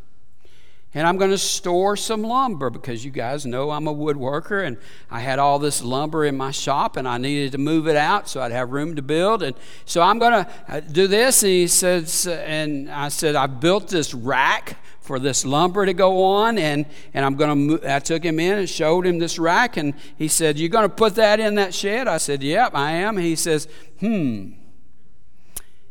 [0.96, 4.78] and I'm going to store some lumber because you guys know I'm a woodworker and
[5.10, 8.30] I had all this lumber in my shop and I needed to move it out
[8.30, 9.42] so I'd have room to build.
[9.42, 11.42] And so I'm going to uh, do this.
[11.42, 16.24] And he says, and I said, I built this rack for this lumber to go
[16.24, 19.76] on and, and I'm going to I took him in and showed him this rack
[19.76, 22.92] and he said, "You're going to put that in that shed?" I said, "Yep, I
[22.92, 23.68] am." And he says,
[24.00, 24.52] "Hmm.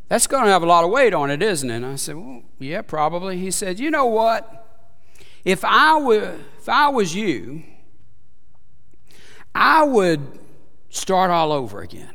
[0.09, 2.17] That's going to have a lot of weight on it, isn't it?" And I said,
[2.17, 4.64] "Well, yeah, probably." He said, "You know what?
[5.45, 7.63] If I, were, if I was you,
[9.53, 10.39] I would
[10.89, 12.09] start all over again.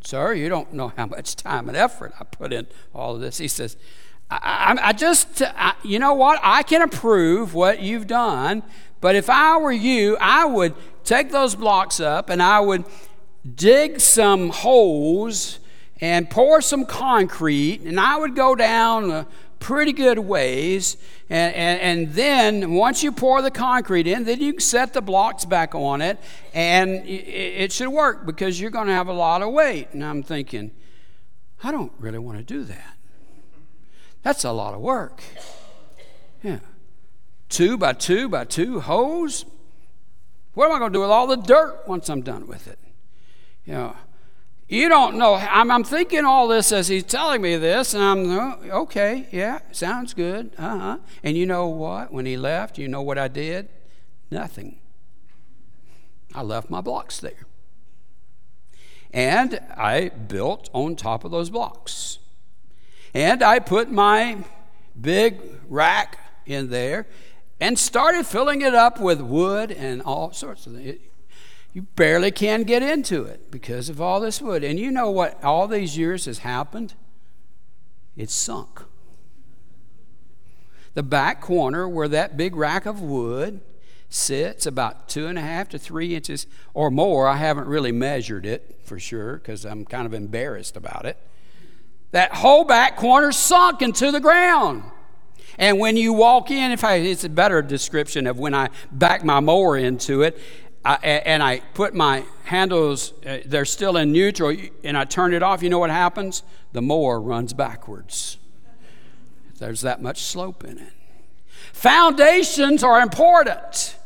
[0.00, 3.38] Sir, you don't know how much time and effort I put in all of this.
[3.38, 3.76] He says,
[4.30, 6.40] I, I, I just, I, you know what?
[6.42, 8.62] I can approve what you've done,
[9.00, 12.84] but if I were you, I would take those blocks up and I would
[13.54, 15.58] dig some holes
[16.00, 19.24] and pour some concrete, and I would go down uh,
[19.64, 20.98] pretty good ways.
[21.30, 25.00] And, and, and, then once you pour the concrete in, then you can set the
[25.00, 26.18] blocks back on it,
[26.52, 29.88] and it, should work because you're going to have a lot of weight.
[29.92, 30.70] And I'm thinking,
[31.62, 32.96] I don't really want to do that.
[34.22, 35.22] That's a lot of work.
[36.42, 36.58] Yeah.
[37.48, 39.46] Two by two by two hose.
[40.52, 42.78] What am I going to do with all the dirt once I'm done with it?
[43.64, 43.96] You know,
[44.74, 45.34] you don't know.
[45.34, 49.60] I'm, I'm, thinking all this as he's telling me this, and I'm, oh, okay, yeah,
[49.70, 50.50] sounds good.
[50.58, 50.98] Uh huh.
[51.22, 52.12] And you know what?
[52.12, 53.68] When he left, you know what I did?
[54.30, 54.80] Nothing.
[56.34, 57.46] I left my blocks there.
[59.12, 62.18] And I built on top of those blocks.
[63.14, 64.38] And I put my
[65.00, 67.06] big rack in there
[67.60, 70.98] and started filling it up with wood and all sorts of things
[71.74, 74.62] you barely can get into it because of all this wood.
[74.62, 76.94] And you know what all these years has happened?
[78.16, 78.82] It's sunk.
[80.94, 83.60] The back corner where that big rack of wood
[84.08, 87.26] sits about two and a half to three inches or more.
[87.26, 91.16] I haven't really measured it for sure because I'm kind of embarrassed about it.
[92.12, 94.84] That whole back corner sunk into the ground.
[95.58, 99.24] And when you walk in, if I, it's a better description of when I back
[99.24, 100.38] my mower into it,
[100.84, 105.42] I, and I put my handles, uh, they're still in neutral, and I turn it
[105.42, 106.42] off, you know what happens?
[106.72, 108.36] The mower runs backwards.
[109.58, 110.92] There's that much slope in it.
[111.72, 113.96] Foundations are important.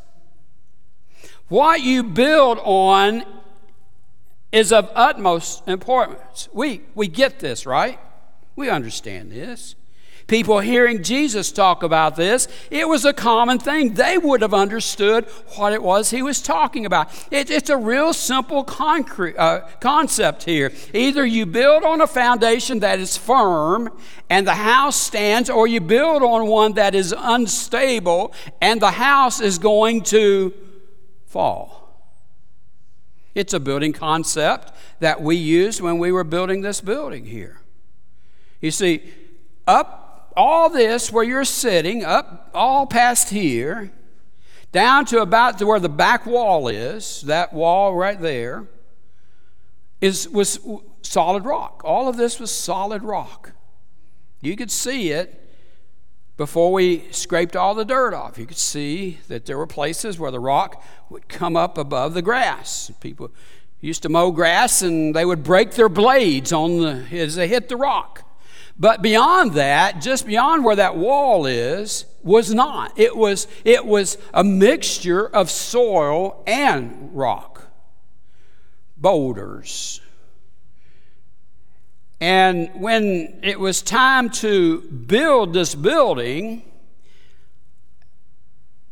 [1.49, 3.25] What you build on
[4.53, 6.49] is of utmost importance.
[6.53, 7.99] We, we get this, right?
[8.55, 9.75] We understand this.
[10.29, 13.95] People hearing Jesus talk about this, it was a common thing.
[13.95, 15.25] They would have understood
[15.57, 17.09] what it was he was talking about.
[17.31, 20.71] It, it's a real simple concrete, uh, concept here.
[20.93, 23.89] Either you build on a foundation that is firm
[24.29, 29.41] and the house stands, or you build on one that is unstable and the house
[29.41, 30.53] is going to
[31.25, 32.05] fall.
[33.35, 37.63] It's a building concept that we used when we were building this building here.
[38.61, 39.03] You see,
[39.67, 40.08] up
[40.39, 43.91] all this where you're sitting, up all past here,
[44.71, 48.67] down to about to where the back wall is, that wall right there,
[50.01, 50.61] is, was
[51.03, 51.83] solid rock.
[51.85, 53.51] All of this was solid rock.
[54.41, 55.45] You could see it
[56.37, 58.39] before we scraped all the dirt off.
[58.39, 60.81] You could see that there were places where the rock
[61.11, 62.93] would come up above the grass.
[63.01, 63.33] People
[63.81, 67.69] used to mow grass and they would break their blades on the, as they hit
[67.69, 68.28] the rock.
[68.79, 72.97] But beyond that, just beyond where that wall is, was not.
[72.97, 77.63] It was, it was a mixture of soil and rock,
[78.97, 80.01] boulders.
[82.21, 86.63] And when it was time to build this building,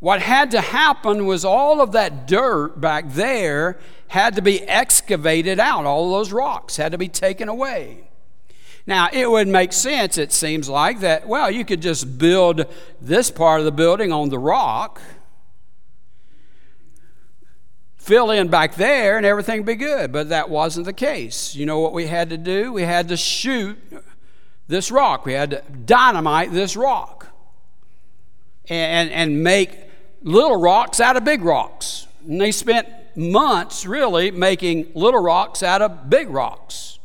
[0.01, 3.79] what had to happen was all of that dirt back there
[4.09, 5.85] had to be excavated out.
[5.85, 8.09] All those rocks had to be taken away.
[8.87, 12.67] Now, it would make sense, it seems like, that, well, you could just build
[13.01, 15.01] this part of the building on the rock,
[17.97, 20.13] fill in back there, and everything be good.
[20.13, 21.57] But that wasn't the case.
[21.57, 22.73] You know what we had to do?
[22.73, 23.77] We had to shoot
[24.69, 27.29] this rock, we had to dynamite this rock
[28.69, 29.71] and, and make
[30.23, 32.07] little rocks out of big rocks.
[32.27, 36.96] And they spent months really making little rocks out of big rocks.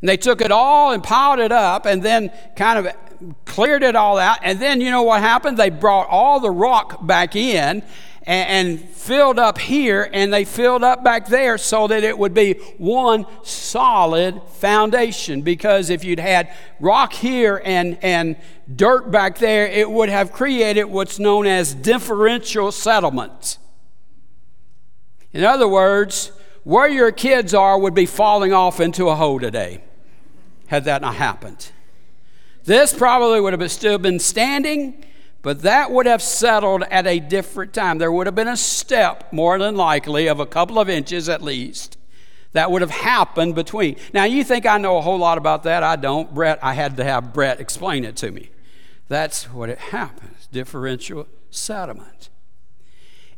[0.00, 2.94] And they took it all and piled it up and then kind of
[3.44, 4.38] cleared it all out.
[4.42, 5.56] And then you know what happened?
[5.56, 7.82] They brought all the rock back in
[8.22, 12.34] and, and, filled up here and they filled up back there so that it would
[12.34, 15.42] be one solid foundation.
[15.42, 18.34] Because if you'd had rock here and, and
[18.74, 23.58] dirt back there, it would have created what's known as differential settlements.
[25.32, 26.32] In other words,
[26.66, 29.80] where your kids are would be falling off into a hole today
[30.66, 31.70] had that not happened.
[32.64, 35.04] This probably would have still been standing,
[35.42, 37.98] but that would have settled at a different time.
[37.98, 41.40] There would have been a step, more than likely, of a couple of inches at
[41.40, 41.98] least,
[42.50, 43.94] that would have happened between.
[44.12, 45.84] Now, you think I know a whole lot about that?
[45.84, 46.34] I don't.
[46.34, 48.50] Brett, I had to have Brett explain it to me.
[49.06, 52.28] That's what it happens differential settlement.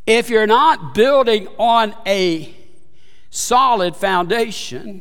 [0.06, 2.54] If you're not building on a
[3.38, 5.00] solid foundation,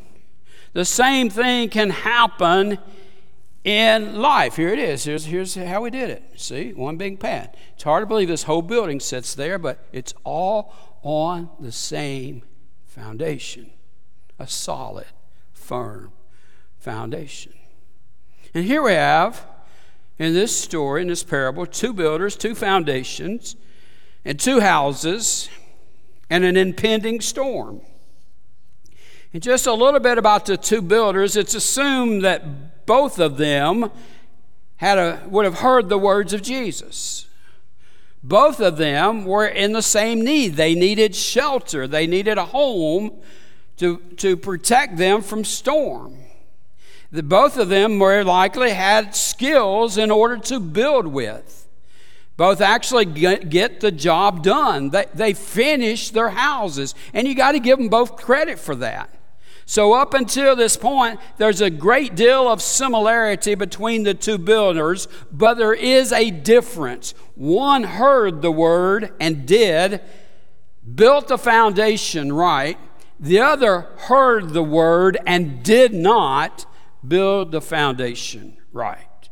[0.72, 2.78] the same thing can happen
[3.64, 4.56] in life.
[4.56, 5.04] Here it is.
[5.04, 6.22] Here's, here's how we did it.
[6.36, 7.56] See, one big pad.
[7.74, 10.72] It's hard to believe this whole building sits there, but it's all
[11.02, 12.42] on the same
[12.86, 13.70] foundation
[14.40, 15.06] a solid,
[15.52, 16.12] firm
[16.78, 17.52] foundation.
[18.54, 19.44] And here we have,
[20.16, 23.56] in this story, in this parable, two builders, two foundations,
[24.24, 25.48] and two houses,
[26.30, 27.80] and an impending storm.
[29.32, 33.90] And just a little bit about the two builders, it's assumed that both of them
[34.76, 37.26] had a, would have heard the words of Jesus.
[38.22, 40.54] Both of them were in the same need.
[40.54, 43.20] They needed shelter, they needed a home
[43.76, 46.16] to, to protect them from storm.
[47.10, 51.68] The, both of them more likely had skills in order to build with.
[52.36, 54.90] Both actually get, get the job done.
[54.90, 59.17] They, they finished their houses, and you got to give them both credit for that.
[59.68, 65.08] So, up until this point, there's a great deal of similarity between the two builders,
[65.30, 67.12] but there is a difference.
[67.34, 70.00] One heard the word and did,
[70.94, 72.78] built the foundation right.
[73.20, 76.64] The other heard the word and did not
[77.06, 79.28] build the foundation right.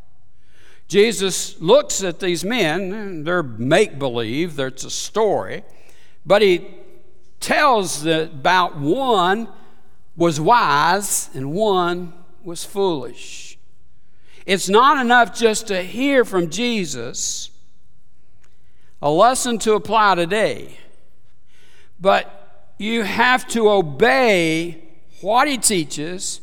[0.87, 5.64] Jesus looks at these men, they're make believe, it's a story,
[6.26, 6.76] but he
[7.41, 9.49] tells about one
[10.17, 12.12] was wise and one
[12.43, 13.59] was foolish.
[14.47, 17.51] It's not enough just to hear from Jesus,
[19.03, 20.79] a lesson to apply today,
[22.01, 24.83] but you have to obey
[25.21, 26.41] what he teaches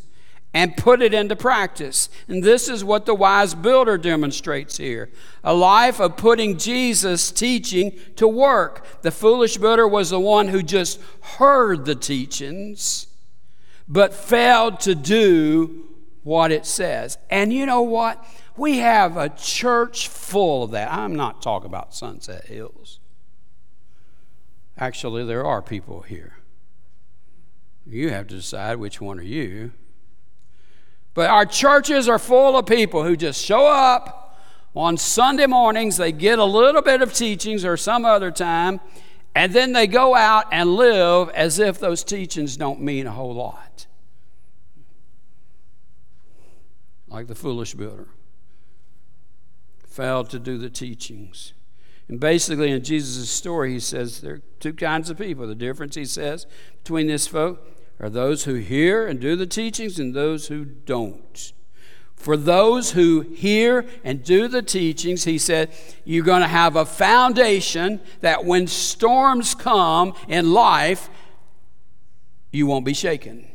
[0.53, 2.09] and put it into practice.
[2.27, 5.09] And this is what the wise builder demonstrates here
[5.43, 9.01] a life of putting Jesus' teaching to work.
[9.01, 13.07] The foolish builder was the one who just heard the teachings
[13.87, 15.85] but failed to do
[16.23, 17.17] what it says.
[17.29, 18.23] And you know what?
[18.55, 20.91] We have a church full of that.
[20.91, 22.99] I'm not talking about Sunset Hills.
[24.77, 26.37] Actually, there are people here.
[27.85, 29.71] You have to decide which one are you.
[31.13, 34.23] But our churches are full of people who just show up
[34.75, 38.79] on Sunday mornings, they get a little bit of teachings or some other time,
[39.35, 43.33] and then they go out and live as if those teachings don't mean a whole
[43.33, 43.87] lot.
[47.07, 48.07] Like the foolish builder.
[49.87, 51.53] Failed to do the teachings.
[52.07, 55.47] And basically, in Jesus' story, he says there are two kinds of people.
[55.47, 56.45] The difference, he says,
[56.83, 57.65] between this folk
[57.99, 61.53] are those who hear and do the teachings and those who don't.
[62.15, 65.71] For those who hear and do the teachings, he said,
[66.05, 71.09] you're going to have a foundation that when storms come in life,
[72.51, 73.45] you won't be shaken.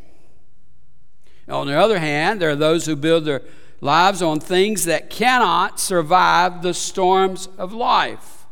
[1.48, 3.42] On the other hand, there are those who build their
[3.80, 8.44] lives on things that cannot survive the storms of life.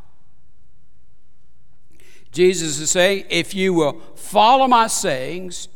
[2.33, 5.69] Jesus is saying, if you will follow my sayings,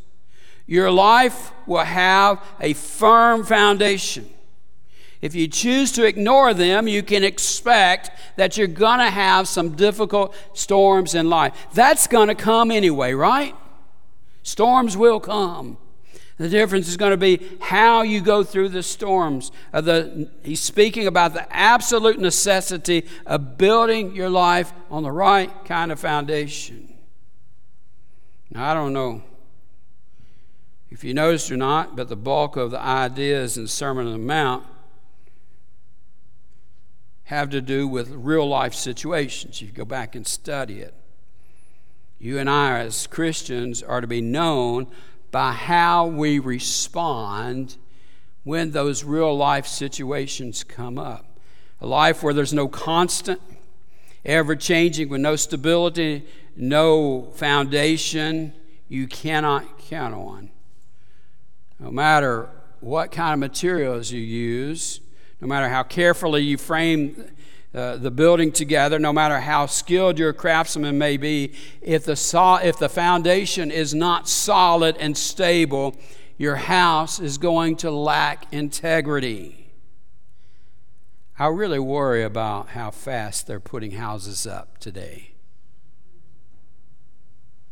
[0.71, 4.31] your life will have a firm foundation.
[5.21, 9.71] If you choose to ignore them, you can expect that you're going to have some
[9.71, 11.55] difficult storms in life.
[11.75, 13.57] That's going to come anyway, right?
[14.45, 15.77] Storms will come.
[16.39, 19.51] The difference is going to be how you go through the storms.
[19.73, 25.51] Uh, the, he's speaking about the absolute necessity of building your life on the right
[25.65, 26.95] kind of foundation.
[28.53, 29.25] Now, I don't know
[30.91, 34.13] if you noticed or not, but the bulk of the ideas in the Sermon on
[34.13, 34.67] the Mount
[37.25, 39.63] have to do with real life situations.
[39.63, 40.93] You go back and study it.
[42.19, 44.89] You and I, as Christians, are to be known
[45.31, 47.77] by how we respond
[48.43, 51.25] when those real life situations come up.
[51.81, 53.41] A life where there's no constant,
[54.25, 56.27] ever changing, with no stability,
[56.57, 58.53] no foundation,
[58.89, 60.51] you cannot count on
[61.81, 62.51] no matter
[62.81, 65.01] what kind of materials you use,
[65.41, 67.33] no matter how carefully you frame
[67.75, 72.57] uh, the building together, no matter how skilled your craftsman may be, if the, so-
[72.57, 75.97] if the foundation is not solid and stable,
[76.37, 79.71] your house is going to lack integrity.
[81.39, 85.31] I really worry about how fast they're putting houses up today.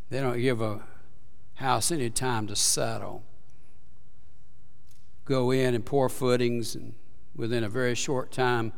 [0.09, 0.81] They don't give a
[1.57, 3.25] house any time to settle
[5.29, 6.95] go in and pour footings, and
[7.37, 8.73] within a very short time,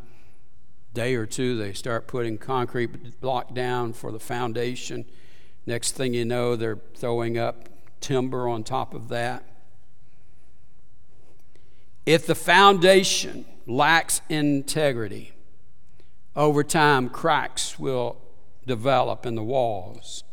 [0.93, 5.05] day or two, they start putting concrete block down for the foundation.
[5.65, 7.69] Next thing you know, they're throwing up
[8.01, 9.45] timber on top of that.
[12.05, 15.33] If the foundation lacks integrity,
[16.35, 18.17] over time, cracks will
[18.67, 20.25] develop in the walls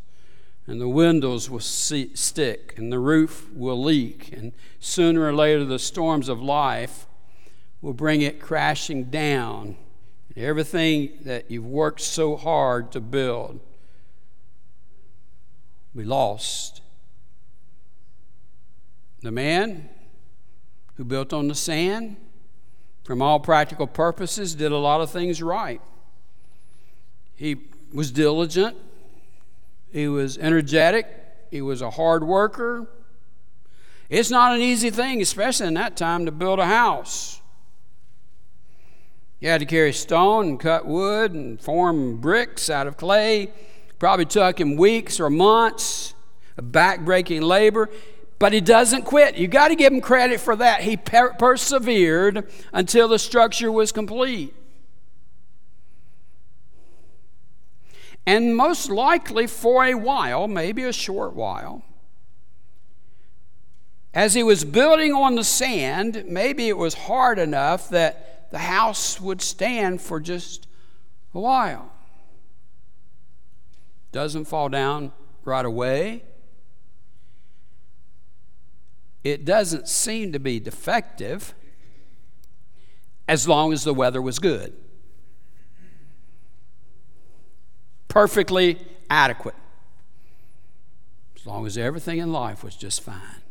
[0.68, 5.64] and the windows will see, stick, and the roof will leak, and sooner or later
[5.64, 7.08] the storms of life
[7.82, 9.78] will bring it crashing down.
[10.36, 13.62] And everything that you've worked so hard to build
[15.94, 16.82] will be lost.
[19.22, 19.90] The man
[20.96, 22.18] who built on the sand,
[23.06, 25.82] from all practical purposes, did a lot of things right.
[27.36, 27.56] He
[27.94, 28.76] was diligent,
[29.92, 31.08] he was energetic.
[31.52, 32.88] He was a hard worker.
[34.10, 37.42] It's not an easy thing, especially in that time, to build a house.
[39.40, 43.52] You had to carry stone and cut wood and form bricks out of clay.
[44.00, 46.14] Probably took him weeks or months
[46.58, 47.90] of backbreaking labor,
[48.40, 49.38] but he doesn't quit.
[49.38, 50.82] You got to give him credit for that.
[50.82, 54.54] He per- persevered until the structure was complete.
[58.28, 61.82] And most likely for a while, maybe a short while.
[64.14, 69.22] As he was building on the sand, maybe it was hard enough that the house
[69.22, 70.68] would stand for just
[71.34, 71.90] a while.
[74.12, 75.14] Doesn't fall down
[75.46, 76.24] right away.
[79.24, 81.54] It doesn't seem to be defective
[83.26, 84.74] as long as the weather was good.
[88.08, 88.78] Perfectly
[89.10, 89.56] adequate.
[91.36, 93.42] As long as everything in life was just fine.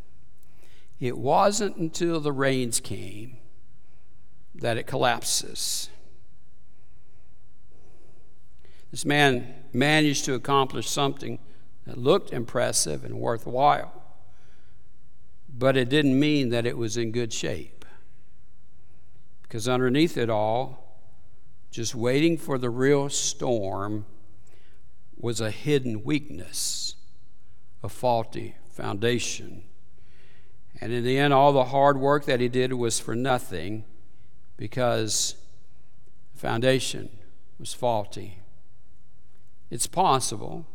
[1.00, 3.36] It wasn't until the rains came
[4.54, 5.90] that it collapses.
[8.90, 11.38] This man managed to accomplish something
[11.86, 13.92] that looked impressive and worthwhile.
[15.58, 17.84] but it didn't mean that it was in good shape.
[19.42, 20.98] Because underneath it all,
[21.70, 24.04] just waiting for the real storm,
[25.18, 26.94] was a hidden weakness,
[27.82, 29.62] a faulty foundation.
[30.80, 33.84] And in the end, all the hard work that he did was for nothing
[34.56, 35.36] because
[36.34, 37.08] the foundation
[37.58, 38.40] was faulty.
[39.70, 40.66] It's possible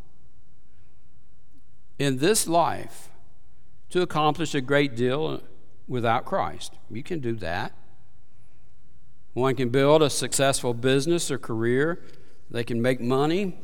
[2.00, 3.10] in this life
[3.92, 5.42] to accomplish a great deal
[5.88, 6.74] without Christ.
[6.90, 7.74] You can do that.
[9.34, 12.02] One can build a successful business or career,
[12.50, 13.60] they can make money.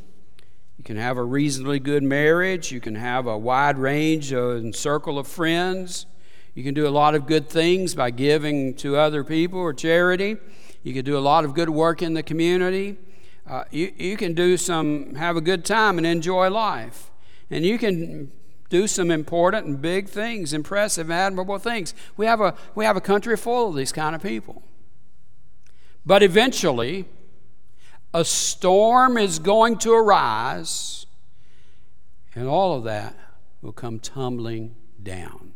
[0.78, 2.72] You can have a reasonably good marriage.
[2.72, 6.06] You can have a wide range and circle of friends.
[6.54, 10.38] You can do a lot of good things by giving to other people or charity.
[10.84, 12.98] You can do a lot of good work in the community.
[13.48, 17.12] Uh, you, you can do some, have a good time and enjoy life.
[17.50, 18.32] And you can
[18.70, 21.94] do some important and big things, impressive, admirable things.
[22.18, 24.64] We have a, we have a country full of these kind of people.
[26.06, 27.06] But eventually,
[28.14, 31.06] a storm is going to arise,
[32.36, 33.16] and all of that
[33.62, 35.54] will come tumbling down.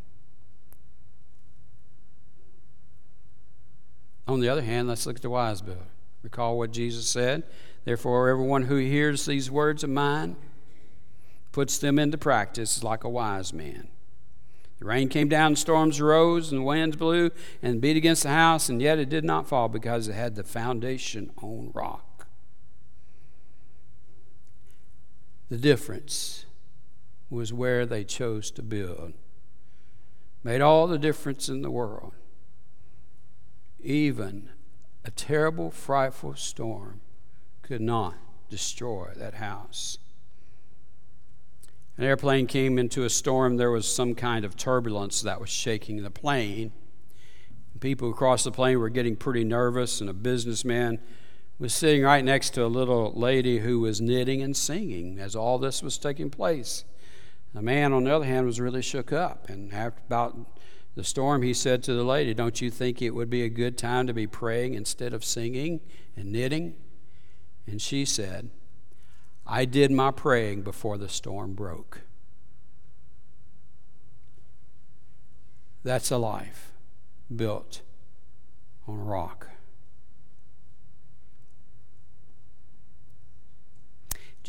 [4.27, 5.81] On the other hand, let's look at the wise builder.
[6.23, 7.43] Recall what Jesus said.
[7.83, 10.35] Therefore, everyone who hears these words of mine,
[11.51, 13.87] puts them into practice like a wise man.
[14.79, 17.29] The rain came down, storms arose, and the winds blew
[17.61, 20.43] and beat against the house, and yet it did not fall because it had the
[20.43, 22.10] foundation on rock.
[25.51, 26.45] The difference
[27.29, 29.11] was where they chose to build.
[30.45, 32.13] Made all the difference in the world.
[33.83, 34.51] Even
[35.03, 37.01] a terrible, frightful storm
[37.63, 38.15] could not
[38.49, 39.97] destroy that house.
[41.97, 43.57] An airplane came into a storm.
[43.57, 46.71] There was some kind of turbulence that was shaking the plane.
[47.81, 51.01] People across the plane were getting pretty nervous, and a businessman
[51.61, 55.59] was sitting right next to a little lady who was knitting and singing as all
[55.59, 56.85] this was taking place.
[57.53, 59.47] The man, on the other hand, was really shook up.
[59.47, 60.59] And after about
[60.95, 63.77] the storm, he said to the lady, Don't you think it would be a good
[63.77, 65.81] time to be praying instead of singing
[66.17, 66.73] and knitting?
[67.67, 68.49] And she said,
[69.45, 72.01] I did my praying before the storm broke.
[75.83, 76.71] That's a life
[77.35, 77.81] built
[78.87, 79.50] on a rock.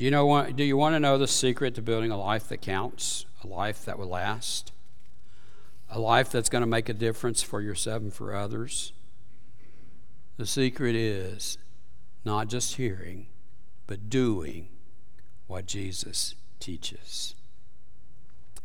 [0.02, 2.60] Do you know do you want to know the secret to building a life that
[2.60, 4.72] counts, a life that will last?
[5.88, 8.92] A life that's going to make a difference for yourself and for others?
[10.38, 11.56] The secret is
[12.24, 13.28] not just hearing,
[13.86, 14.70] but doing
[15.46, 17.36] what Jesus teaches.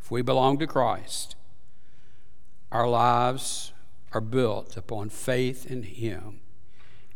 [0.02, 1.36] If we belong to Christ,
[2.72, 3.74] our lives
[4.12, 6.40] are built upon faith in Him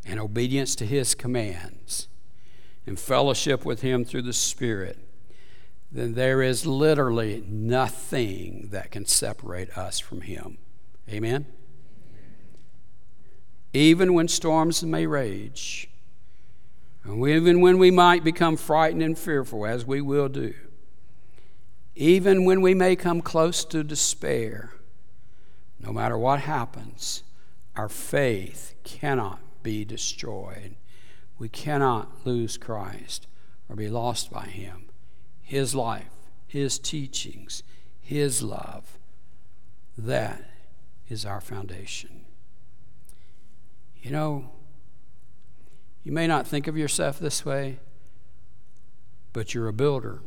[0.06, 2.08] and obedience to His commands
[2.86, 4.98] and fellowship with Him through the Spirit,
[5.92, 10.58] then there is literally nothing that can separate us from Him.
[11.10, 11.46] Amen?
[13.74, 15.90] Even when storms may rage,
[17.04, 20.54] and even when we might become frightened and fearful, as we will do,
[21.96, 24.72] even when we may come close to despair,
[25.80, 27.24] no matter what happens,
[27.76, 30.76] our faith cannot be destroyed.
[31.42, 33.26] We cannot lose Christ
[33.68, 34.90] or be lost by Him.
[35.42, 36.12] His life,
[36.46, 37.64] His teachings,
[38.00, 39.00] His love,
[39.98, 40.52] that
[41.10, 42.26] is our foundation.
[44.04, 44.52] You know,
[46.04, 47.80] you may not think of yourself this way,
[49.34, 50.22] but you're a builder.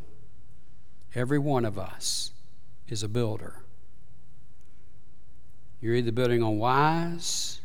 [1.14, 2.32] Every one of us
[2.88, 3.62] is a builder.
[5.80, 7.60] You're either building on wise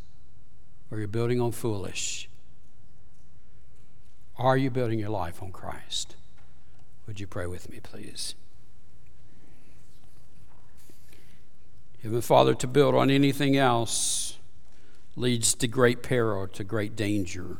[0.91, 2.28] or you're building on foolish.
[4.39, 6.15] Are you building your life on Christ?
[7.05, 8.35] Would you pray with me, please?
[12.01, 14.37] Heavenly Father, to build on anything else
[15.17, 17.57] leads to great peril, to great danger.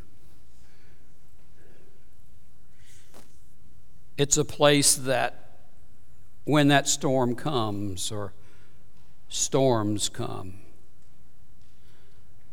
[4.18, 5.58] It's a place that
[6.46, 8.32] when that storm comes or
[9.28, 10.62] storms come,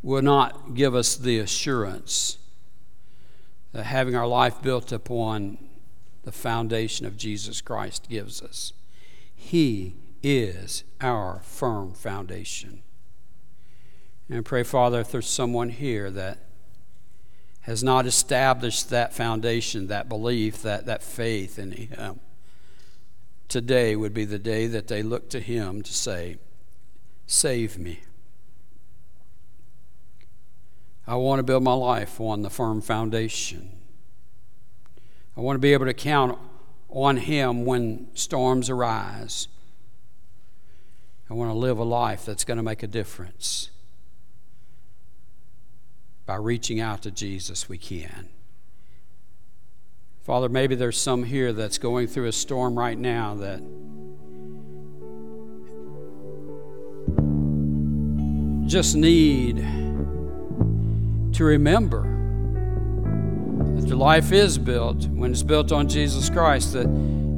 [0.03, 2.39] will not give us the assurance
[3.72, 5.58] that having our life built upon
[6.24, 8.72] the foundation of Jesus Christ gives us.
[9.34, 12.82] He is our firm foundation.
[14.28, 16.38] And I pray, Father, if there's someone here that
[17.60, 22.20] has not established that foundation, that belief, that, that faith in Him,
[23.48, 26.38] today would be the day that they look to Him to say,
[27.26, 28.00] Save me.
[31.07, 33.70] I want to build my life on the firm foundation.
[35.36, 36.38] I want to be able to count
[36.88, 39.46] on Him when storms arise.
[41.30, 43.70] I want to live a life that's going to make a difference.
[46.24, 48.28] By reaching out to Jesus, we can.
[50.24, 53.61] Father, maybe there's some here that's going through a storm right now that
[58.68, 59.85] just need
[61.36, 62.02] to remember
[63.76, 66.86] that your life is built, when it's built on Jesus Christ, that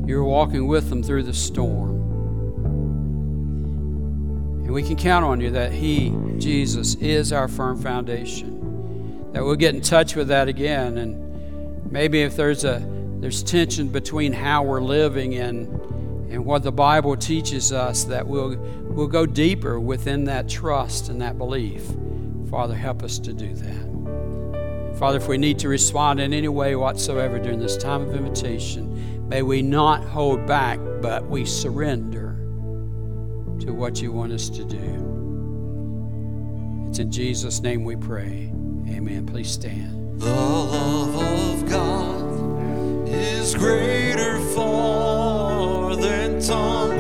[0.07, 1.91] you're walking with them through the storm.
[4.63, 9.33] And we can count on you that He, Jesus, is our firm foundation.
[9.33, 10.99] That we'll get in touch with that again.
[10.99, 12.81] And maybe if there's a
[13.21, 15.67] there's tension between how we're living and
[16.31, 21.21] and what the Bible teaches us, that we'll we'll go deeper within that trust and
[21.21, 21.83] that belief.
[22.51, 24.97] Father, help us to do that.
[24.99, 29.29] Father, if we need to respond in any way whatsoever during this time of invitation,
[29.29, 32.33] may we not hold back, but we surrender
[33.61, 35.07] to what you want us to do.
[36.89, 38.51] It's in Jesus' name we pray.
[38.89, 39.27] Amen.
[39.27, 40.21] Please stand.
[40.21, 46.98] The love of God is greater far than tongue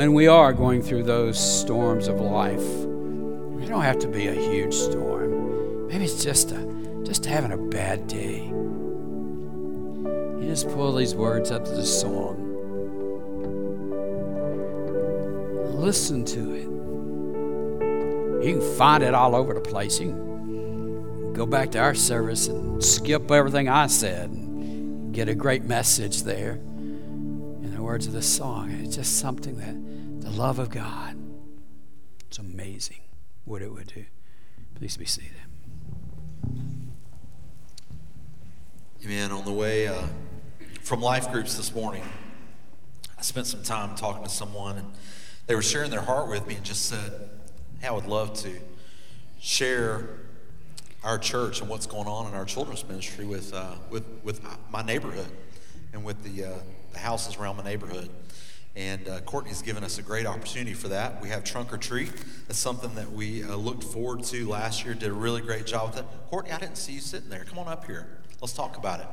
[0.00, 4.32] when we are going through those storms of life, it don't have to be a
[4.32, 5.88] huge storm.
[5.88, 8.46] Maybe it's just a just having a bad day.
[8.46, 12.34] You just pull these words up to the song.
[15.74, 18.46] Listen to it.
[18.46, 20.00] You can find it all over the place.
[20.00, 25.34] You can go back to our service and skip everything I said and get a
[25.34, 28.70] great message there in the words of the song.
[28.70, 29.89] It's just something that
[30.30, 31.16] the love of God,
[32.26, 33.00] it's amazing
[33.44, 34.04] what it would do.
[34.74, 35.32] Please be seated.
[39.04, 39.32] Amen.
[39.32, 40.02] On the way uh,
[40.82, 42.02] from life groups this morning,
[43.18, 44.92] I spent some time talking to someone, and
[45.46, 47.30] they were sharing their heart with me and just said,
[47.80, 48.52] Hey, I would love to
[49.40, 50.20] share
[51.02, 54.40] our church and what's going on in our children's ministry with, uh, with, with
[54.70, 55.30] my neighborhood
[55.92, 56.58] and with the, uh,
[56.92, 58.10] the houses around my neighborhood.
[58.76, 61.20] And uh, Courtney's given us a great opportunity for that.
[61.20, 62.12] We have Trunk or Treat.
[62.46, 64.94] That's something that we uh, looked forward to last year.
[64.94, 66.30] Did a really great job with that.
[66.30, 67.44] Courtney, I didn't see you sitting there.
[67.44, 68.06] Come on up here.
[68.40, 69.06] Let's talk about it.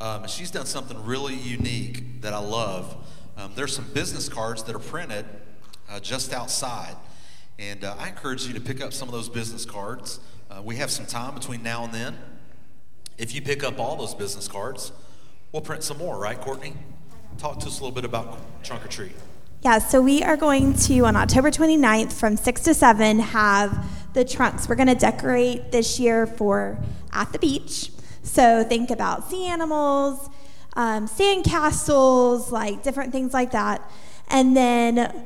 [0.00, 2.96] Um, she's done something really unique that I love.
[3.36, 5.24] Um, there's some business cards that are printed
[5.88, 6.96] uh, just outside.
[7.58, 10.20] And uh, I encourage you to pick up some of those business cards.
[10.50, 12.18] Uh, we have some time between now and then.
[13.16, 14.92] If you pick up all those business cards,
[15.52, 16.74] we'll print some more, right, Courtney?
[17.38, 19.12] Talk to us a little bit about Trunk or Treat.
[19.62, 24.24] Yeah, so we are going to, on October 29th from 6 to 7, have the
[24.24, 24.68] trunks.
[24.68, 26.78] We're going to decorate this year for
[27.12, 27.92] at the beach.
[28.24, 30.28] So think about sea animals,
[30.74, 33.88] um, sand castles, like different things like that.
[34.26, 35.24] And then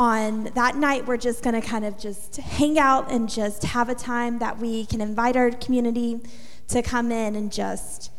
[0.00, 3.88] on that night, we're just going to kind of just hang out and just have
[3.88, 6.20] a time that we can invite our community
[6.68, 8.11] to come in and just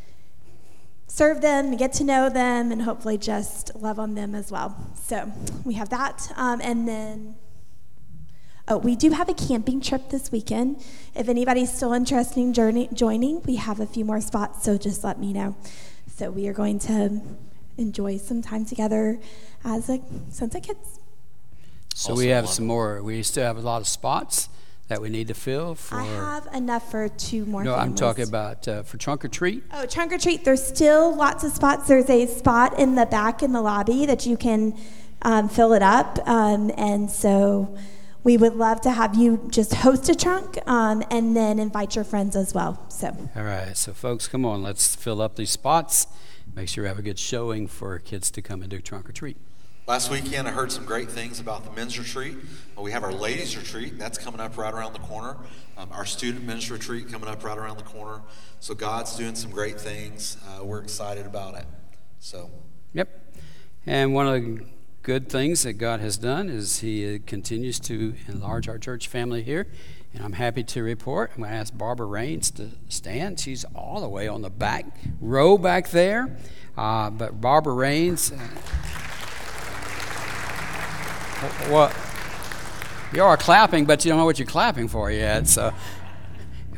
[1.14, 4.76] serve them, get to know them, and hopefully just love on them as well.
[4.95, 5.31] So
[5.64, 6.31] we have that.
[6.35, 7.35] Um, and then,
[8.68, 10.84] oh, we do have a camping trip this weekend.
[11.14, 15.03] If anybody's still interested in journey, joining, we have a few more spots, so just
[15.03, 15.56] let me know.
[16.15, 17.22] So we are going to
[17.77, 19.19] enjoy some time together
[19.64, 20.99] as a Sunset Kids.
[21.94, 23.03] So we have some more.
[23.03, 24.49] We still have a lot of spots
[24.88, 25.95] that we need to fill for.
[25.95, 27.64] I have enough for two more.
[27.64, 29.64] no, I'm talking about uh, for trunk or treat.
[29.72, 30.43] Oh, trunk or treat.
[30.43, 31.88] There's still lots of spots.
[31.88, 34.77] There's a spot in the back in the lobby that you can
[35.22, 36.19] um, fill it up.
[36.27, 37.76] Um, and so
[38.23, 42.05] we would love to have you just host a trunk um, and then invite your
[42.05, 42.84] friends as well.
[42.89, 46.07] So All right, so folks, come on, let's fill up these spots.
[46.55, 49.14] Make sure we have a good showing for kids to come and do trunk or
[49.14, 49.38] treat.
[49.85, 52.38] Last weekend, I heard some great things about the men's retreat.
[52.77, 53.99] We have our ladies' retreat.
[53.99, 55.35] That's coming up right around the corner.
[55.76, 58.22] Um, our student men's retreat coming up right around the corner.
[58.61, 60.38] So God's doing some great things.
[60.47, 61.65] Uh, we're excited about it.
[62.19, 62.49] So,
[62.93, 63.10] Yep.
[63.85, 64.65] And one of the
[65.01, 69.43] good things that God has done is He uh, continues to enlarge our church family
[69.43, 69.68] here.
[70.14, 71.31] And I'm happy to report.
[71.35, 73.38] I'm going to ask Barbara Rains to stand.
[73.38, 76.38] She's all the way on the back row back there.
[76.77, 78.31] Uh, but Barbara Rains.
[78.31, 78.47] Uh,
[81.70, 81.95] what?
[83.14, 85.48] You are clapping, but you don't know what you're clapping for yet.
[85.48, 85.72] So,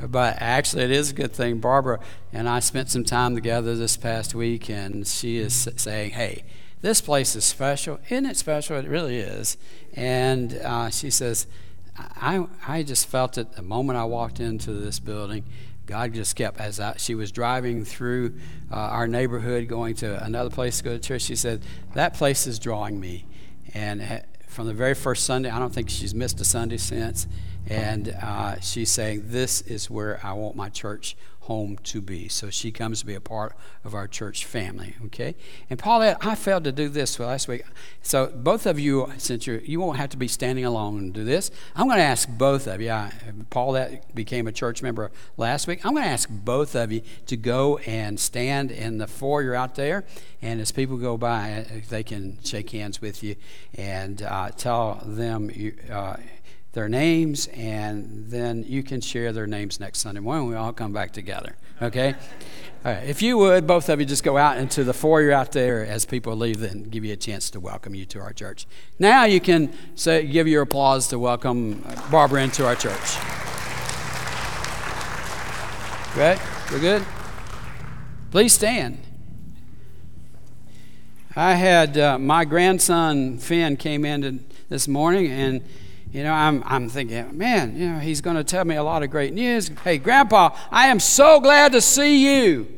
[0.06, 1.60] but actually, it is a good thing.
[1.60, 2.00] Barbara
[2.34, 6.44] and I spent some time together this past week, and she is saying, "Hey,
[6.82, 8.00] this place is special.
[8.10, 8.78] Isn't it special?
[8.78, 9.58] It really is."
[9.94, 11.48] And uh, she says,
[11.98, 15.46] I, "I just felt it the moment I walked into this building."
[15.86, 18.34] God just kept as I, she was driving through
[18.72, 21.22] uh, our neighborhood, going to another place to go to church.
[21.22, 21.64] She said,
[21.94, 23.26] "That place is drawing me,"
[23.74, 24.22] and ha-
[24.56, 27.28] from the very first Sunday, I don't think she's missed a Sunday since.
[27.68, 32.28] And uh, she's saying, This is where I want my church home to be.
[32.28, 35.36] So she comes to be a part of our church family, okay?
[35.70, 37.64] And Paulette, I failed to do this last week.
[38.02, 41.24] So both of you, since you're, you won't have to be standing alone and do
[41.24, 42.90] this, I'm going to ask both of you.
[42.90, 43.12] I,
[43.52, 45.86] Paulette became a church member last week.
[45.86, 49.76] I'm going to ask both of you to go and stand in the foyer out
[49.76, 50.04] there.
[50.42, 53.36] And as people go by, they can shake hands with you
[53.76, 56.18] and uh, tell them you, uh,
[56.76, 60.50] their names, and then you can share their names next Sunday morning.
[60.50, 62.14] We all come back together, okay?
[62.84, 65.54] All right, if you would, both of you just go out into the foyer out
[65.54, 68.68] there as people leave, and give you a chance to welcome you to our church.
[69.00, 71.82] Now you can say, give your applause to welcome
[72.12, 73.16] Barbara into our church.
[76.18, 76.40] Right?
[76.72, 77.06] We're good?
[78.32, 79.00] Please stand.
[81.38, 85.62] I had uh, my grandson Finn came in this morning, and
[86.16, 89.04] you know, I'm, I'm thinking, man, you know, he's going to tell me a lot
[89.04, 89.70] of great news.
[89.84, 92.70] Hey, Grandpa, I am so glad to see you.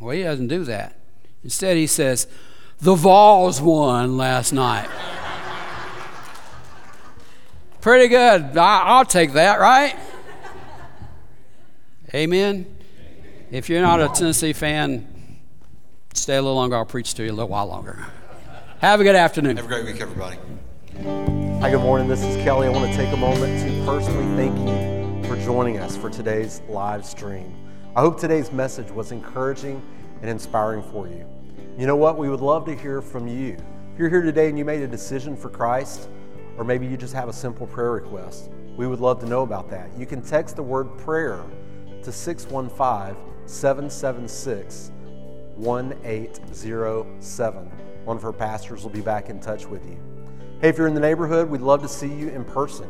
[0.00, 0.96] Well, he doesn't do that.
[1.44, 2.26] Instead, he says,
[2.78, 4.88] The Vols won last night.
[7.82, 8.56] Pretty good.
[8.56, 9.94] I, will take that, right?
[12.14, 12.78] Amen.
[13.50, 15.38] If you're not a Tennessee fan,
[16.14, 16.76] stay a little longer.
[16.76, 18.06] I'll preach to you a little while longer.
[18.78, 19.58] Have a good afternoon.
[19.58, 21.49] Have a great week, everybody.
[21.60, 22.08] Hi, good morning.
[22.08, 22.66] This is Kelly.
[22.68, 26.62] I want to take a moment to personally thank you for joining us for today's
[26.70, 27.54] live stream.
[27.94, 29.82] I hope today's message was encouraging
[30.22, 31.26] and inspiring for you.
[31.76, 32.16] You know what?
[32.16, 33.58] We would love to hear from you.
[33.92, 36.08] If you're here today and you made a decision for Christ,
[36.56, 39.68] or maybe you just have a simple prayer request, we would love to know about
[39.68, 39.90] that.
[39.98, 41.44] You can text the word prayer
[42.02, 43.14] to 615
[43.46, 44.92] 776
[45.56, 47.66] 1807.
[48.06, 49.98] One of her pastors will be back in touch with you.
[50.60, 52.86] Hey, if you're in the neighborhood, we'd love to see you in person.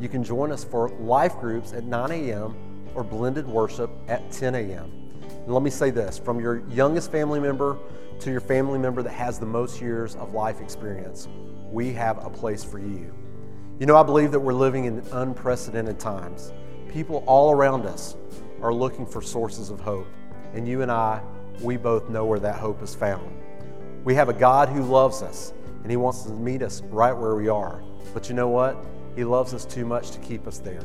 [0.00, 2.56] You can join us for life groups at 9 a.m.
[2.96, 4.90] or blended worship at 10 a.m.
[5.22, 7.78] And let me say this from your youngest family member
[8.18, 11.28] to your family member that has the most years of life experience,
[11.70, 13.14] we have a place for you.
[13.78, 16.52] You know, I believe that we're living in unprecedented times.
[16.88, 18.16] People all around us
[18.62, 20.08] are looking for sources of hope.
[20.54, 21.22] And you and I,
[21.60, 23.32] we both know where that hope is found.
[24.02, 25.52] We have a God who loves us,
[25.82, 27.82] and He wants to meet us right where we are.
[28.14, 28.76] But you know what?
[29.16, 30.82] He loves us too much to keep us there.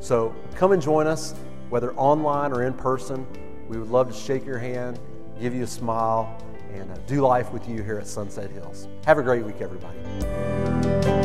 [0.00, 1.34] So come and join us,
[1.68, 3.26] whether online or in person.
[3.68, 4.98] We would love to shake your hand,
[5.40, 6.36] give you a smile,
[6.72, 8.88] and uh, do life with you here at Sunset Hills.
[9.06, 11.21] Have a great week, everybody.